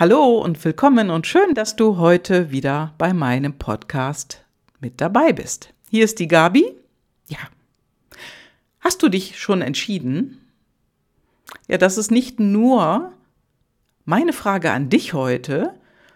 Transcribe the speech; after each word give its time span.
Hallo 0.00 0.38
und 0.38 0.64
willkommen 0.64 1.10
und 1.10 1.26
schön, 1.26 1.54
dass 1.54 1.74
du 1.74 1.96
heute 1.96 2.52
wieder 2.52 2.94
bei 2.98 3.12
meinem 3.12 3.54
Podcast 3.54 4.44
mit 4.78 5.00
dabei 5.00 5.32
bist. 5.32 5.74
Hier 5.90 6.04
ist 6.04 6.20
die 6.20 6.28
Gabi. 6.28 6.72
Ja. 7.26 7.38
Hast 8.78 9.02
du 9.02 9.08
dich 9.08 9.40
schon 9.40 9.60
entschieden? 9.60 10.52
Ja, 11.66 11.78
das 11.78 11.98
ist 11.98 12.12
nicht 12.12 12.38
nur 12.38 13.12
meine 14.04 14.32
Frage 14.32 14.70
an 14.70 14.88
dich 14.88 15.14
heute, 15.14 15.74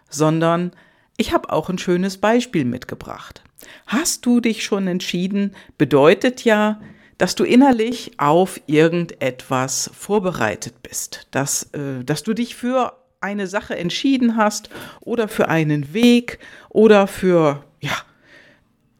sondern 0.08 0.70
ich 1.16 1.32
habe 1.32 1.52
auch 1.52 1.68
ein 1.68 1.78
schönes 1.78 2.18
Beispiel 2.18 2.64
mitgebracht. 2.64 3.42
Hast 3.88 4.24
du 4.26 4.38
dich 4.38 4.62
schon 4.62 4.86
entschieden, 4.86 5.56
bedeutet 5.76 6.44
ja, 6.44 6.80
dass 7.18 7.34
du 7.34 7.42
innerlich 7.42 8.12
auf 8.18 8.60
irgendetwas 8.66 9.90
vorbereitet 9.92 10.84
bist, 10.84 11.26
dass, 11.32 11.64
äh, 11.72 12.04
dass 12.04 12.22
du 12.22 12.32
dich 12.32 12.54
für 12.54 13.01
eine 13.22 13.46
Sache 13.46 13.76
entschieden 13.76 14.36
hast 14.36 14.70
oder 15.00 15.28
für 15.28 15.48
einen 15.48 15.94
Weg 15.94 16.38
oder 16.68 17.06
für, 17.06 17.64
ja, 17.80 17.96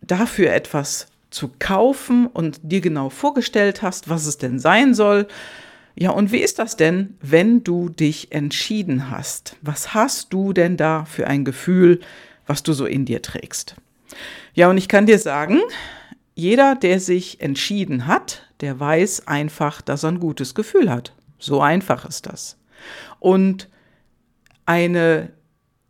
dafür 0.00 0.52
etwas 0.52 1.06
zu 1.30 1.50
kaufen 1.58 2.26
und 2.26 2.60
dir 2.62 2.80
genau 2.80 3.08
vorgestellt 3.08 3.82
hast, 3.82 4.08
was 4.08 4.26
es 4.26 4.38
denn 4.38 4.58
sein 4.58 4.94
soll. 4.94 5.26
Ja, 5.94 6.10
und 6.10 6.32
wie 6.32 6.38
ist 6.38 6.58
das 6.58 6.76
denn, 6.76 7.16
wenn 7.20 7.64
du 7.64 7.88
dich 7.88 8.32
entschieden 8.32 9.10
hast? 9.10 9.56
Was 9.60 9.94
hast 9.94 10.32
du 10.32 10.52
denn 10.52 10.76
da 10.76 11.04
für 11.04 11.26
ein 11.26 11.44
Gefühl, 11.44 12.00
was 12.46 12.62
du 12.62 12.72
so 12.72 12.86
in 12.86 13.04
dir 13.04 13.22
trägst? 13.22 13.76
Ja, 14.54 14.68
und 14.68 14.78
ich 14.78 14.88
kann 14.88 15.06
dir 15.06 15.18
sagen, 15.18 15.60
jeder, 16.34 16.74
der 16.74 17.00
sich 17.00 17.40
entschieden 17.40 18.06
hat, 18.06 18.42
der 18.60 18.78
weiß 18.78 19.26
einfach, 19.26 19.82
dass 19.82 20.02
er 20.02 20.12
ein 20.12 20.20
gutes 20.20 20.54
Gefühl 20.54 20.90
hat. 20.90 21.14
So 21.38 21.60
einfach 21.60 22.04
ist 22.04 22.26
das. 22.26 22.56
Und 23.20 23.68
eine 24.66 25.30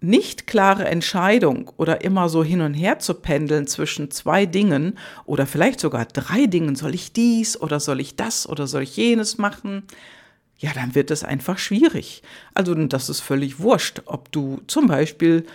nicht 0.00 0.46
klare 0.46 0.84
Entscheidung 0.86 1.70
oder 1.76 2.02
immer 2.02 2.28
so 2.28 2.42
hin 2.42 2.60
und 2.60 2.74
her 2.74 2.98
zu 2.98 3.14
pendeln 3.14 3.66
zwischen 3.66 4.10
zwei 4.10 4.46
Dingen 4.46 4.98
oder 5.24 5.46
vielleicht 5.46 5.80
sogar 5.80 6.06
drei 6.06 6.46
Dingen, 6.46 6.74
soll 6.74 6.94
ich 6.94 7.12
dies 7.12 7.60
oder 7.60 7.78
soll 7.78 8.00
ich 8.00 8.16
das 8.16 8.48
oder 8.48 8.66
soll 8.66 8.82
ich 8.82 8.96
jenes 8.96 9.38
machen, 9.38 9.84
ja, 10.58 10.72
dann 10.74 10.94
wird 10.94 11.10
es 11.10 11.24
einfach 11.24 11.58
schwierig. 11.58 12.22
Also 12.54 12.74
das 12.74 13.08
ist 13.08 13.20
völlig 13.20 13.60
wurscht, 13.60 14.02
ob 14.06 14.30
du 14.32 14.60
zum 14.66 14.86
Beispiel 14.86 15.46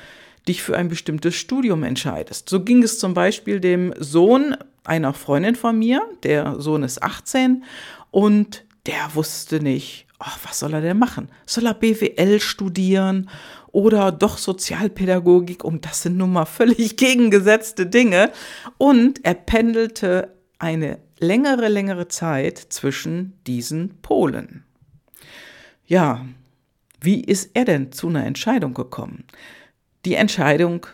dich 0.48 0.64
für 0.64 0.78
ein 0.78 0.88
bestimmtes 0.88 1.36
Studium 1.36 1.84
entscheidest. 1.84 2.50
So 2.50 2.64
ging 2.64 2.84
es 2.84 3.00
zum 3.00 3.14
Beispiel 3.14 3.60
dem 3.60 3.94
Sohn 4.00 4.56
einer 4.86 5.14
Freundin 5.14 5.56
von 5.56 5.78
mir, 5.78 6.02
der 6.24 6.60
Sohn 6.60 6.84
ist 6.84 7.04
18 7.04 7.64
und 8.12 8.64
der 8.86 9.14
wusste 9.14 9.60
nicht, 9.60 10.07
ach, 10.20 10.40
was 10.44 10.60
soll 10.60 10.74
er 10.74 10.82
denn 10.82 10.98
machen? 10.98 11.30
Soll 11.46 11.66
er 11.66 11.74
BWL 11.74 12.40
studieren 12.40 13.30
oder 13.68 14.12
doch 14.12 14.38
Sozialpädagogik? 14.38 15.64
Und 15.64 15.86
das 15.86 16.04
sind 16.04 16.18
nun 16.18 16.34
mal 16.34 16.46
völlig 16.46 16.98
gegengesetzte 16.98 17.86
Dinge. 17.86 18.32
Und 18.78 19.24
er 19.26 19.36
pendelte 19.36 20.36
eine 20.60 21.00
längere, 21.20 21.68
längere 21.68 22.08
Zeit 22.08 22.58
zwischen 22.58 23.40
diesen 23.46 24.02
Polen. 24.02 24.64
Ja, 25.86 26.26
wie 27.00 27.22
ist 27.22 27.52
er 27.54 27.66
denn 27.66 27.92
zu 27.92 28.08
einer 28.08 28.26
Entscheidung 28.26 28.74
gekommen? 28.74 29.26
Die 30.06 30.16
Entscheidung 30.16 30.88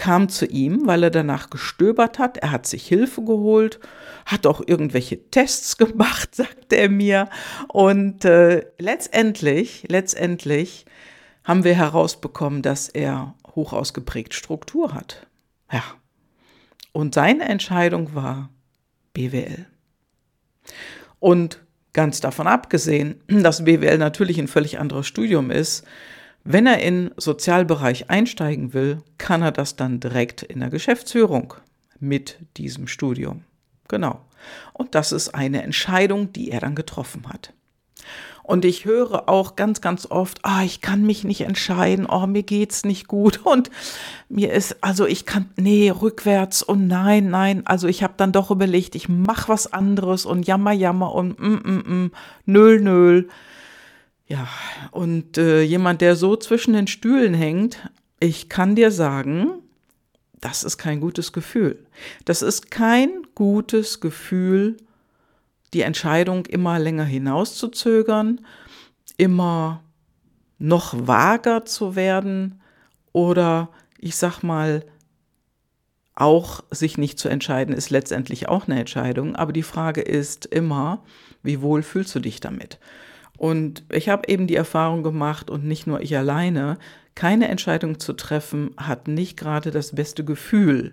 kam 0.00 0.30
zu 0.30 0.46
ihm, 0.46 0.86
weil 0.86 1.02
er 1.02 1.10
danach 1.10 1.50
gestöbert 1.50 2.18
hat. 2.18 2.38
Er 2.38 2.52
hat 2.52 2.66
sich 2.66 2.86
Hilfe 2.86 3.22
geholt, 3.22 3.80
hat 4.24 4.46
auch 4.46 4.62
irgendwelche 4.66 5.30
Tests 5.30 5.76
gemacht, 5.76 6.34
sagte 6.34 6.76
er 6.76 6.88
mir. 6.88 7.28
Und 7.68 8.24
äh, 8.24 8.64
letztendlich, 8.78 9.84
letztendlich 9.88 10.86
haben 11.44 11.64
wir 11.64 11.74
herausbekommen, 11.74 12.62
dass 12.62 12.88
er 12.88 13.34
hoch 13.54 13.74
ausgeprägt 13.74 14.32
Struktur 14.32 14.94
hat. 14.94 15.26
Ja. 15.70 15.82
Und 16.92 17.14
seine 17.14 17.44
Entscheidung 17.44 18.14
war 18.14 18.48
BWL. 19.12 19.66
Und 21.18 21.60
ganz 21.92 22.20
davon 22.20 22.46
abgesehen, 22.46 23.22
dass 23.28 23.66
BWL 23.66 23.98
natürlich 23.98 24.38
ein 24.38 24.48
völlig 24.48 24.78
anderes 24.78 25.06
Studium 25.06 25.50
ist, 25.50 25.84
wenn 26.44 26.66
er 26.66 26.80
in 26.80 27.10
Sozialbereich 27.16 28.10
einsteigen 28.10 28.72
will, 28.72 29.02
kann 29.18 29.42
er 29.42 29.52
das 29.52 29.76
dann 29.76 30.00
direkt 30.00 30.42
in 30.42 30.60
der 30.60 30.70
Geschäftsführung 30.70 31.54
mit 31.98 32.38
diesem 32.56 32.86
Studium. 32.86 33.44
Genau. 33.88 34.20
Und 34.72 34.94
das 34.94 35.12
ist 35.12 35.34
eine 35.34 35.62
Entscheidung, 35.62 36.32
die 36.32 36.50
er 36.50 36.60
dann 36.60 36.74
getroffen 36.74 37.28
hat. 37.28 37.52
Und 38.42 38.64
ich 38.64 38.84
höre 38.84 39.28
auch 39.28 39.54
ganz, 39.54 39.80
ganz 39.80 40.06
oft, 40.10 40.40
ah, 40.42 40.64
ich 40.64 40.80
kann 40.80 41.06
mich 41.06 41.22
nicht 41.22 41.42
entscheiden, 41.42 42.06
oh, 42.06 42.26
mir 42.26 42.42
geht's 42.42 42.84
nicht 42.84 43.06
gut 43.06 43.40
und 43.44 43.70
mir 44.28 44.52
ist, 44.52 44.82
also 44.82 45.06
ich 45.06 45.24
kann, 45.24 45.50
nee, 45.56 45.90
rückwärts 45.90 46.62
und 46.62 46.88
nein, 46.88 47.30
nein, 47.30 47.64
also 47.66 47.86
ich 47.86 48.02
habe 48.02 48.14
dann 48.16 48.32
doch 48.32 48.50
überlegt, 48.50 48.96
ich 48.96 49.08
mache 49.08 49.48
was 49.48 49.72
anderes 49.72 50.26
und 50.26 50.48
jammer, 50.48 50.72
jammer 50.72 51.14
und 51.14 51.38
mm, 51.38 51.60
mm, 51.62 52.04
mm, 52.04 52.12
nöl, 52.46 52.80
nöl. 52.80 53.28
Ja, 54.30 54.46
und 54.92 55.38
äh, 55.38 55.62
jemand, 55.62 56.00
der 56.02 56.14
so 56.14 56.36
zwischen 56.36 56.72
den 56.72 56.86
Stühlen 56.86 57.34
hängt, 57.34 57.90
ich 58.20 58.48
kann 58.48 58.76
dir 58.76 58.92
sagen, 58.92 59.54
das 60.40 60.62
ist 60.62 60.78
kein 60.78 61.00
gutes 61.00 61.32
Gefühl. 61.32 61.84
Das 62.26 62.40
ist 62.40 62.70
kein 62.70 63.26
gutes 63.34 63.98
Gefühl, 63.98 64.76
die 65.74 65.80
Entscheidung 65.80 66.46
immer 66.46 66.78
länger 66.78 67.02
hinauszuzögern, 67.02 68.46
immer 69.16 69.82
noch 70.58 70.94
vager 70.96 71.64
zu 71.64 71.96
werden 71.96 72.60
oder 73.12 73.68
ich 73.98 74.14
sag 74.14 74.44
mal, 74.44 74.84
auch 76.14 76.62
sich 76.70 76.98
nicht 76.98 77.18
zu 77.18 77.28
entscheiden, 77.28 77.74
ist 77.74 77.90
letztendlich 77.90 78.48
auch 78.48 78.68
eine 78.68 78.78
Entscheidung. 78.78 79.34
Aber 79.34 79.52
die 79.52 79.64
Frage 79.64 80.02
ist 80.02 80.46
immer, 80.46 81.02
wie 81.42 81.62
wohl 81.62 81.82
fühlst 81.82 82.14
du 82.14 82.20
dich 82.20 82.38
damit? 82.38 82.78
Und 83.40 83.84
ich 83.90 84.10
habe 84.10 84.28
eben 84.28 84.46
die 84.46 84.54
Erfahrung 84.54 85.02
gemacht, 85.02 85.48
und 85.48 85.64
nicht 85.64 85.86
nur 85.86 86.02
ich 86.02 86.14
alleine, 86.14 86.76
keine 87.14 87.48
Entscheidung 87.48 87.98
zu 87.98 88.12
treffen, 88.12 88.72
hat 88.76 89.08
nicht 89.08 89.38
gerade 89.38 89.70
das 89.70 89.94
beste 89.94 90.26
Gefühl 90.26 90.92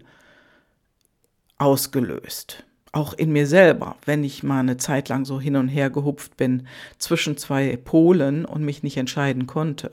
ausgelöst. 1.58 2.64
Auch 2.94 3.14
in 3.14 3.34
mir 3.34 3.48
selber, 3.48 3.98
wenn 4.06 4.24
ich 4.24 4.44
mal 4.44 4.62
eine 4.62 4.78
Zeit 4.78 5.10
lang 5.10 5.26
so 5.26 5.42
hin 5.42 5.58
und 5.58 5.68
her 5.68 5.90
gehupft 5.90 6.38
bin 6.38 6.68
zwischen 7.00 7.36
zwei 7.36 7.76
Polen 7.76 8.46
und 8.46 8.64
mich 8.64 8.82
nicht 8.82 8.96
entscheiden 8.96 9.46
konnte. 9.46 9.92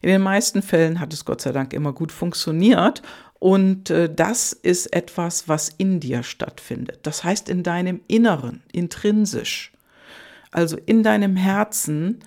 In 0.00 0.10
den 0.10 0.22
meisten 0.22 0.62
Fällen 0.62 1.00
hat 1.00 1.12
es 1.12 1.24
Gott 1.24 1.40
sei 1.40 1.50
Dank 1.50 1.72
immer 1.72 1.92
gut 1.92 2.12
funktioniert 2.12 3.02
und 3.40 3.90
äh, 3.90 4.08
das 4.08 4.52
ist 4.52 4.92
etwas, 4.92 5.48
was 5.48 5.70
in 5.70 5.98
dir 5.98 6.22
stattfindet. 6.22 7.00
Das 7.02 7.24
heißt 7.24 7.48
in 7.48 7.64
deinem 7.64 8.00
Inneren, 8.06 8.62
intrinsisch. 8.70 9.72
Also 10.50 10.76
in 10.86 11.02
deinem 11.02 11.36
Herzen 11.36 12.20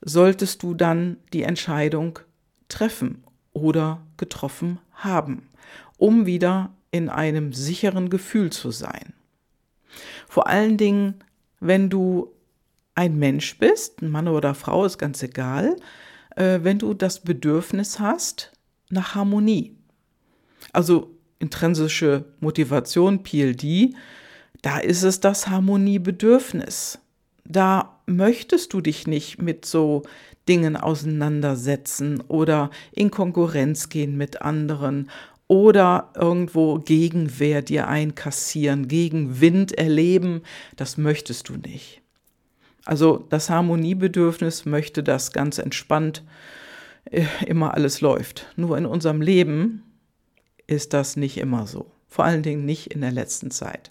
solltest 0.00 0.62
du 0.62 0.74
dann 0.74 1.16
die 1.32 1.42
Entscheidung 1.42 2.18
treffen 2.68 3.24
oder 3.52 4.02
getroffen 4.16 4.78
haben, 4.92 5.48
um 5.98 6.26
wieder 6.26 6.74
in 6.90 7.08
einem 7.08 7.52
sicheren 7.52 8.10
Gefühl 8.10 8.50
zu 8.50 8.70
sein. 8.70 9.14
Vor 10.28 10.46
allen 10.46 10.76
Dingen, 10.76 11.14
wenn 11.60 11.88
du 11.88 12.32
ein 12.94 13.18
Mensch 13.18 13.58
bist, 13.58 14.02
ein 14.02 14.10
Mann 14.10 14.28
oder 14.28 14.54
Frau, 14.54 14.84
ist 14.84 14.98
ganz 14.98 15.22
egal, 15.22 15.76
äh, 16.36 16.60
wenn 16.62 16.78
du 16.78 16.94
das 16.94 17.20
Bedürfnis 17.20 17.98
hast 17.98 18.52
nach 18.90 19.14
Harmonie. 19.14 19.76
Also 20.72 21.14
intrinsische 21.38 22.24
Motivation, 22.40 23.22
PLD, 23.22 23.94
da 24.62 24.78
ist 24.78 25.02
es 25.02 25.20
das 25.20 25.48
Harmoniebedürfnis 25.48 26.98
da 27.48 28.00
möchtest 28.06 28.72
du 28.72 28.80
dich 28.80 29.06
nicht 29.06 29.40
mit 29.40 29.64
so 29.64 30.02
Dingen 30.48 30.76
auseinandersetzen 30.76 32.22
oder 32.28 32.70
in 32.92 33.10
Konkurrenz 33.10 33.88
gehen 33.88 34.16
mit 34.16 34.42
anderen 34.42 35.10
oder 35.48 36.10
irgendwo 36.14 36.78
Gegenwehr 36.78 37.62
dir 37.62 37.88
einkassieren, 37.88 38.88
Gegenwind 38.88 39.72
erleben, 39.72 40.42
das 40.76 40.96
möchtest 40.96 41.48
du 41.48 41.54
nicht. 41.54 42.02
Also 42.84 43.26
das 43.28 43.50
Harmoniebedürfnis 43.50 44.64
möchte, 44.64 45.02
dass 45.02 45.32
ganz 45.32 45.58
entspannt 45.58 46.22
äh, 47.10 47.26
immer 47.46 47.74
alles 47.74 48.00
läuft. 48.00 48.46
Nur 48.56 48.78
in 48.78 48.86
unserem 48.86 49.20
Leben 49.20 49.82
ist 50.66 50.92
das 50.92 51.16
nicht 51.16 51.38
immer 51.38 51.66
so. 51.66 51.90
Vor 52.08 52.24
allen 52.24 52.42
Dingen 52.42 52.64
nicht 52.64 52.92
in 52.92 53.00
der 53.00 53.12
letzten 53.12 53.50
Zeit. 53.50 53.90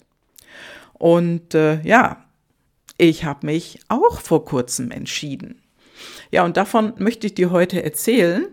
Und 0.94 1.54
äh, 1.54 1.80
ja, 1.82 2.25
ich 2.98 3.24
habe 3.24 3.46
mich 3.46 3.80
auch 3.88 4.20
vor 4.20 4.44
kurzem 4.44 4.90
entschieden. 4.90 5.62
Ja, 6.30 6.44
und 6.44 6.56
davon 6.56 6.92
möchte 6.98 7.26
ich 7.26 7.34
dir 7.34 7.50
heute 7.50 7.82
erzählen, 7.82 8.46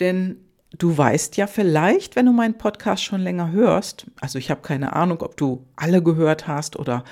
denn 0.00 0.36
du 0.78 0.96
weißt 0.96 1.36
ja 1.36 1.46
vielleicht, 1.46 2.16
wenn 2.16 2.26
du 2.26 2.32
meinen 2.32 2.58
Podcast 2.58 3.04
schon 3.04 3.20
länger 3.20 3.52
hörst, 3.52 4.06
also 4.20 4.38
ich 4.38 4.50
habe 4.50 4.62
keine 4.62 4.94
Ahnung, 4.94 5.22
ob 5.22 5.36
du 5.36 5.64
alle 5.76 6.02
gehört 6.02 6.46
hast 6.46 6.76
oder 6.76 7.04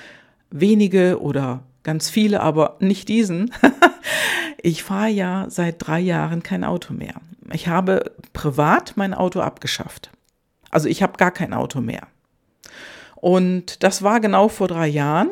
wenige 0.50 1.20
oder 1.20 1.62
ganz 1.82 2.10
viele, 2.10 2.40
aber 2.40 2.76
nicht 2.80 3.08
diesen. 3.08 3.52
Ich 4.64 4.84
fahre 4.84 5.08
ja 5.08 5.46
seit 5.48 5.84
drei 5.84 5.98
Jahren 5.98 6.44
kein 6.44 6.62
Auto 6.62 6.94
mehr. 6.94 7.14
Ich 7.52 7.66
habe 7.66 8.12
privat 8.32 8.92
mein 8.94 9.12
Auto 9.12 9.40
abgeschafft. 9.40 10.10
Also 10.70 10.88
ich 10.88 11.02
habe 11.02 11.16
gar 11.16 11.32
kein 11.32 11.52
Auto 11.52 11.80
mehr. 11.80 12.06
Und 13.16 13.82
das 13.82 14.02
war 14.02 14.20
genau 14.20 14.48
vor 14.48 14.69
drei 14.69 14.86
Jahren. 14.86 15.30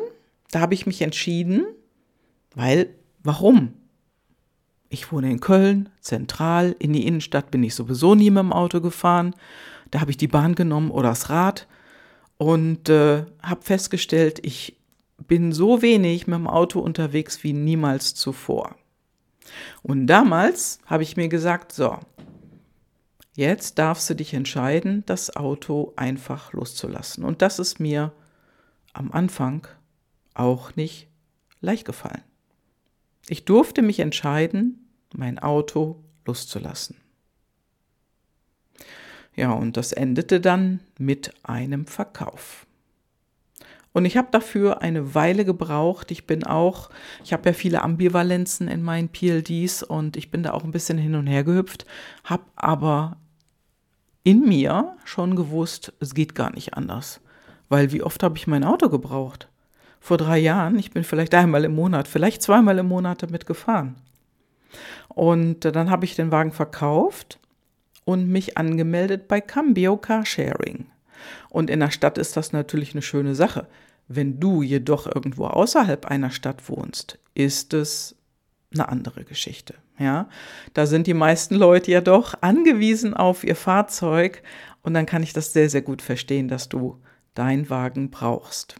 Da 0.51 0.59
habe 0.59 0.73
ich 0.73 0.85
mich 0.85 1.01
entschieden, 1.01 1.65
weil, 2.53 2.93
warum? 3.23 3.73
Ich 4.89 5.11
wohne 5.11 5.31
in 5.31 5.39
Köln, 5.39 5.89
zentral, 6.01 6.75
in 6.77 6.91
die 6.91 7.07
Innenstadt 7.07 7.49
bin 7.49 7.63
ich 7.63 7.75
sowieso 7.75 8.13
nie 8.13 8.29
mit 8.29 8.39
dem 8.39 8.51
Auto 8.51 8.81
gefahren. 8.81 9.33
Da 9.89 10.01
habe 10.01 10.11
ich 10.11 10.17
die 10.17 10.27
Bahn 10.27 10.53
genommen 10.53 10.91
oder 10.91 11.09
das 11.09 11.29
Rad 11.29 11.67
und 12.37 12.89
äh, 12.89 13.25
habe 13.41 13.61
festgestellt, 13.61 14.39
ich 14.43 14.77
bin 15.27 15.53
so 15.53 15.81
wenig 15.81 16.27
mit 16.27 16.35
dem 16.35 16.47
Auto 16.47 16.79
unterwegs 16.79 17.43
wie 17.43 17.53
niemals 17.53 18.15
zuvor. 18.15 18.75
Und 19.81 20.07
damals 20.07 20.79
habe 20.85 21.03
ich 21.03 21.15
mir 21.15 21.29
gesagt, 21.29 21.71
so, 21.71 21.97
jetzt 23.35 23.79
darfst 23.79 24.09
du 24.09 24.15
dich 24.15 24.33
entscheiden, 24.33 25.03
das 25.05 25.35
Auto 25.35 25.93
einfach 25.95 26.51
loszulassen. 26.51 27.23
Und 27.23 27.41
das 27.41 27.59
ist 27.59 27.79
mir 27.79 28.11
am 28.93 29.11
Anfang 29.11 29.67
auch 30.33 30.75
nicht 30.75 31.07
leicht 31.59 31.85
gefallen. 31.85 32.23
Ich 33.27 33.45
durfte 33.45 33.81
mich 33.81 33.99
entscheiden, 33.99 34.87
mein 35.13 35.39
Auto 35.39 36.03
loszulassen. 36.25 36.97
Ja, 39.35 39.51
und 39.53 39.77
das 39.77 39.91
endete 39.91 40.41
dann 40.41 40.81
mit 40.97 41.33
einem 41.43 41.85
Verkauf. 41.85 42.65
Und 43.93 44.05
ich 44.05 44.15
habe 44.17 44.29
dafür 44.31 44.81
eine 44.81 45.15
Weile 45.15 45.43
gebraucht. 45.45 46.11
Ich 46.11 46.25
bin 46.25 46.45
auch, 46.45 46.89
ich 47.23 47.33
habe 47.33 47.49
ja 47.49 47.53
viele 47.53 47.81
Ambivalenzen 47.81 48.67
in 48.67 48.81
meinen 48.81 49.09
PLDs 49.09 49.83
und 49.83 50.15
ich 50.15 50.31
bin 50.31 50.43
da 50.43 50.51
auch 50.53 50.63
ein 50.63 50.71
bisschen 50.71 50.97
hin 50.97 51.15
und 51.15 51.27
her 51.27 51.43
gehüpft, 51.43 51.85
habe 52.23 52.45
aber 52.55 53.17
in 54.23 54.47
mir 54.47 54.95
schon 55.03 55.35
gewusst, 55.35 55.93
es 55.99 56.13
geht 56.13 56.35
gar 56.35 56.53
nicht 56.53 56.75
anders. 56.75 57.21
Weil 57.69 57.91
wie 57.91 58.03
oft 58.03 58.23
habe 58.23 58.37
ich 58.37 58.47
mein 58.47 58.63
Auto 58.63 58.89
gebraucht? 58.89 59.49
Vor 60.03 60.17
drei 60.17 60.39
Jahren, 60.39 60.77
ich 60.79 60.91
bin 60.91 61.03
vielleicht 61.03 61.33
einmal 61.35 61.63
im 61.63 61.75
Monat, 61.75 62.07
vielleicht 62.07 62.41
zweimal 62.41 62.79
im 62.79 62.87
Monat 62.87 63.21
damit 63.21 63.45
gefahren. 63.45 63.95
Und 65.09 65.63
dann 65.63 65.91
habe 65.91 66.05
ich 66.05 66.15
den 66.15 66.31
Wagen 66.31 66.51
verkauft 66.51 67.39
und 68.03 68.27
mich 68.27 68.57
angemeldet 68.57 69.27
bei 69.27 69.39
Cambio 69.39 69.97
Carsharing. 69.97 70.87
Und 71.49 71.69
in 71.69 71.81
der 71.81 71.91
Stadt 71.91 72.17
ist 72.17 72.35
das 72.35 72.51
natürlich 72.51 72.93
eine 72.93 73.03
schöne 73.03 73.35
Sache. 73.35 73.67
Wenn 74.07 74.39
du 74.39 74.63
jedoch 74.63 75.05
irgendwo 75.05 75.45
außerhalb 75.45 76.07
einer 76.07 76.31
Stadt 76.31 76.67
wohnst, 76.67 77.19
ist 77.35 77.73
es 77.73 78.15
eine 78.73 78.89
andere 78.89 79.23
Geschichte. 79.23 79.75
Ja, 79.99 80.29
da 80.73 80.87
sind 80.87 81.05
die 81.05 81.13
meisten 81.13 81.53
Leute 81.53 81.91
ja 81.91 82.01
doch 82.01 82.33
angewiesen 82.41 83.13
auf 83.13 83.43
ihr 83.43 83.55
Fahrzeug 83.55 84.41
und 84.81 84.95
dann 84.95 85.05
kann 85.05 85.21
ich 85.21 85.31
das 85.31 85.53
sehr, 85.53 85.69
sehr 85.69 85.83
gut 85.83 86.01
verstehen, 86.01 86.47
dass 86.47 86.69
du 86.69 86.99
deinen 87.35 87.69
Wagen 87.69 88.09
brauchst. 88.09 88.77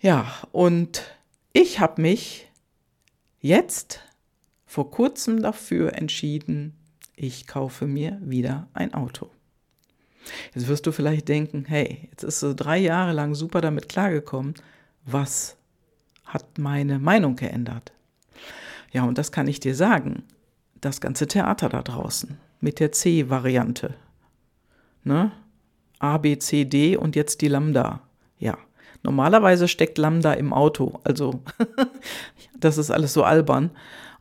Ja, 0.00 0.32
und 0.52 1.02
ich 1.52 1.78
habe 1.78 2.00
mich 2.00 2.50
jetzt 3.40 4.00
vor 4.64 4.90
kurzem 4.90 5.42
dafür 5.42 5.92
entschieden, 5.94 6.74
ich 7.16 7.46
kaufe 7.46 7.86
mir 7.86 8.18
wieder 8.22 8.68
ein 8.72 8.94
Auto. 8.94 9.30
Jetzt 10.54 10.68
wirst 10.68 10.86
du 10.86 10.92
vielleicht 10.92 11.28
denken, 11.28 11.66
hey, 11.66 12.08
jetzt 12.10 12.22
ist 12.22 12.40
so 12.40 12.54
drei 12.54 12.78
Jahre 12.78 13.12
lang 13.12 13.34
super 13.34 13.60
damit 13.60 13.90
klargekommen. 13.90 14.54
Was 15.04 15.58
hat 16.24 16.58
meine 16.58 16.98
Meinung 16.98 17.36
geändert? 17.36 17.92
Ja, 18.92 19.04
und 19.04 19.18
das 19.18 19.32
kann 19.32 19.48
ich 19.48 19.60
dir 19.60 19.74
sagen. 19.74 20.22
Das 20.80 21.02
ganze 21.02 21.26
Theater 21.26 21.68
da 21.68 21.82
draußen 21.82 22.38
mit 22.60 22.80
der 22.80 22.92
C-Variante. 22.92 23.94
Ne? 25.04 25.32
A, 25.98 26.16
B, 26.16 26.38
C, 26.38 26.64
D 26.64 26.96
und 26.96 27.16
jetzt 27.16 27.42
die 27.42 27.48
Lambda. 27.48 28.00
Ja, 28.38 28.56
normalerweise 29.02 29.68
steckt 29.68 29.98
Lambda 29.98 30.32
im 30.32 30.52
Auto. 30.52 31.00
Also, 31.04 31.40
das 32.60 32.78
ist 32.78 32.90
alles 32.90 33.12
so 33.12 33.24
albern. 33.24 33.70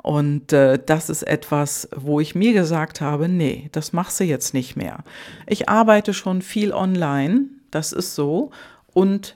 Und 0.01 0.53
äh, 0.53 0.79
das 0.83 1.09
ist 1.09 1.23
etwas, 1.23 1.89
wo 1.95 2.19
ich 2.19 2.33
mir 2.33 2.53
gesagt 2.53 3.01
habe, 3.01 3.27
nee, 3.27 3.69
das 3.73 3.91
machst 3.91 4.19
du 4.19 4.23
jetzt 4.23 4.53
nicht 4.53 4.75
mehr. 4.75 5.03
Ich 5.45 5.67
arbeite 5.67 6.13
schon 6.13 6.41
viel 6.41 6.71
online, 6.71 7.47
das 7.69 7.91
ist 7.91 8.15
so. 8.15 8.51
Und 8.93 9.35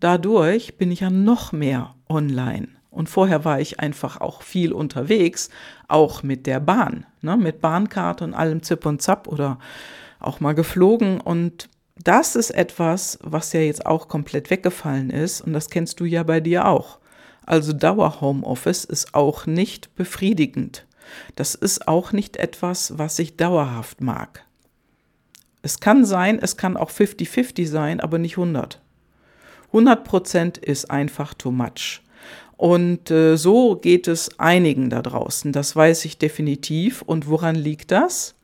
dadurch 0.00 0.76
bin 0.76 0.90
ich 0.90 1.00
ja 1.00 1.10
noch 1.10 1.52
mehr 1.52 1.94
online. 2.08 2.68
Und 2.90 3.08
vorher 3.08 3.44
war 3.44 3.60
ich 3.60 3.80
einfach 3.80 4.20
auch 4.20 4.42
viel 4.42 4.72
unterwegs, 4.72 5.48
auch 5.88 6.22
mit 6.22 6.46
der 6.46 6.60
Bahn, 6.60 7.06
ne, 7.22 7.38
mit 7.38 7.62
Bahnkarte 7.62 8.24
und 8.24 8.34
allem 8.34 8.62
Zip 8.62 8.84
und 8.84 9.00
Zap 9.00 9.28
oder 9.28 9.58
auch 10.20 10.40
mal 10.40 10.54
geflogen. 10.54 11.20
Und 11.20 11.70
das 11.96 12.36
ist 12.36 12.50
etwas, 12.50 13.18
was 13.22 13.52
ja 13.52 13.60
jetzt 13.60 13.86
auch 13.86 14.08
komplett 14.08 14.50
weggefallen 14.50 15.10
ist. 15.10 15.40
Und 15.40 15.52
das 15.52 15.70
kennst 15.70 16.00
du 16.00 16.04
ja 16.04 16.22
bei 16.22 16.40
dir 16.40 16.66
auch. 16.66 16.98
Also 17.44 17.72
Dauer-Homeoffice 17.72 18.84
ist 18.84 19.14
auch 19.14 19.46
nicht 19.46 19.94
befriedigend. 19.94 20.86
Das 21.36 21.54
ist 21.54 21.88
auch 21.88 22.12
nicht 22.12 22.36
etwas, 22.36 22.98
was 22.98 23.18
ich 23.18 23.36
dauerhaft 23.36 24.00
mag. 24.00 24.44
Es 25.62 25.80
kann 25.80 26.04
sein, 26.04 26.38
es 26.40 26.56
kann 26.56 26.76
auch 26.76 26.90
50-50 26.90 27.66
sein, 27.66 28.00
aber 28.00 28.18
nicht 28.18 28.36
100. 28.36 28.80
100 29.68 30.04
Prozent 30.04 30.58
ist 30.58 30.90
einfach 30.90 31.34
too 31.34 31.50
much. 31.50 32.02
Und 32.56 33.10
äh, 33.10 33.36
so 33.36 33.76
geht 33.76 34.06
es 34.06 34.38
einigen 34.38 34.90
da 34.90 35.02
draußen, 35.02 35.52
das 35.52 35.74
weiß 35.74 36.04
ich 36.04 36.18
definitiv. 36.18 37.02
Und 37.02 37.28
woran 37.28 37.56
liegt 37.56 37.90
das? 37.90 38.34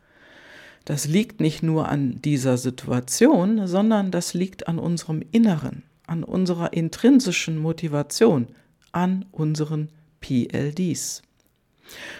Das 0.88 1.06
liegt 1.06 1.38
nicht 1.38 1.62
nur 1.62 1.90
an 1.90 2.18
dieser 2.22 2.56
Situation, 2.56 3.66
sondern 3.66 4.10
das 4.10 4.32
liegt 4.32 4.68
an 4.68 4.78
unserem 4.78 5.22
Inneren, 5.32 5.82
an 6.06 6.24
unserer 6.24 6.72
intrinsischen 6.72 7.58
Motivation, 7.58 8.46
an 8.90 9.26
unseren 9.30 9.90
PLDs. 10.22 11.20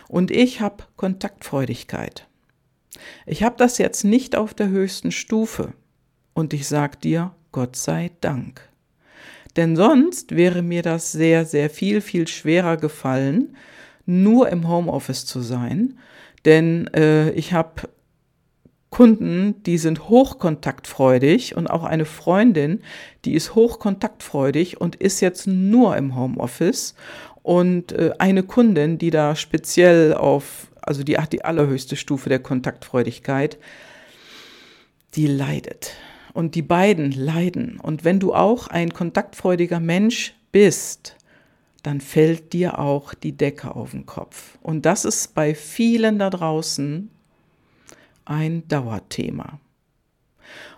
Und 0.06 0.30
ich 0.30 0.60
habe 0.60 0.84
Kontaktfreudigkeit. 0.96 2.26
Ich 3.24 3.42
habe 3.42 3.56
das 3.56 3.78
jetzt 3.78 4.04
nicht 4.04 4.36
auf 4.36 4.52
der 4.52 4.68
höchsten 4.68 5.12
Stufe. 5.12 5.72
Und 6.34 6.52
ich 6.52 6.68
sage 6.68 6.98
dir, 6.98 7.34
Gott 7.52 7.74
sei 7.74 8.10
Dank. 8.20 8.60
Denn 9.56 9.76
sonst 9.76 10.36
wäre 10.36 10.60
mir 10.60 10.82
das 10.82 11.10
sehr, 11.10 11.46
sehr 11.46 11.70
viel, 11.70 12.02
viel 12.02 12.28
schwerer 12.28 12.76
gefallen, 12.76 13.56
nur 14.04 14.50
im 14.50 14.68
Homeoffice 14.68 15.24
zu 15.24 15.40
sein. 15.40 15.98
Denn 16.44 16.87
äh, 16.88 17.30
ich 17.30 17.54
habe 17.54 17.88
Kunden, 18.90 19.62
die 19.64 19.78
sind 19.78 20.09
hochkontaktfreudig 20.09 21.57
und 21.57 21.68
auch 21.68 21.85
eine 21.85 22.07
Freundin, 22.07 22.80
die 23.25 23.35
ist 23.35 23.54
hochkontaktfreudig 23.54 24.80
und 24.80 24.97
ist 24.97 25.21
jetzt 25.21 25.47
nur 25.47 25.97
im 25.97 26.16
Homeoffice. 26.16 26.95
Und 27.42 27.92
äh, 27.92 28.12
eine 28.18 28.42
Kundin, 28.42 28.99
die 28.99 29.11
da 29.11 29.37
speziell 29.37 30.14
auf, 30.14 30.68
also 30.80 31.02
die 31.02 31.18
hat 31.18 31.33
die 31.33 31.45
allerhöchste 31.45 31.97
Stufe 31.97 32.28
der 32.28 32.38
Kontaktfreudigkeit, 32.38 33.59
die 35.14 35.26
leidet. 35.26 35.92
Und 36.33 36.54
die 36.54 36.62
beiden 36.62 37.12
leiden. 37.12 37.80
Und 37.80 38.04
wenn 38.04 38.21
du 38.21 38.33
auch 38.33 38.68
ein 38.68 38.92
kontaktfreudiger 38.92 39.80
Mensch 39.80 40.35
bist, 40.52 41.16
dann 41.83 42.00
fällt 42.00 42.52
dir 42.52 42.78
auch 42.78 43.14
die 43.14 43.33
Decke 43.33 43.75
auf 43.75 43.90
den 43.92 44.07
Kopf. 44.07 44.59
Und 44.62 44.87
das 44.87 45.04
ist 45.04 45.35
bei 45.35 45.54
vielen 45.54 46.18
da 46.18 46.30
draußen 46.30 47.11
ein 48.28 48.66
Dauerthema. 48.68 49.58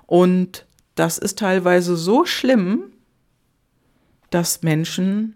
Und 0.07 0.67
das 0.95 1.19
ist 1.19 1.39
teilweise 1.39 1.97
so 1.97 2.25
schlimm, 2.25 2.93
dass 4.31 4.63
Menschen 4.63 5.35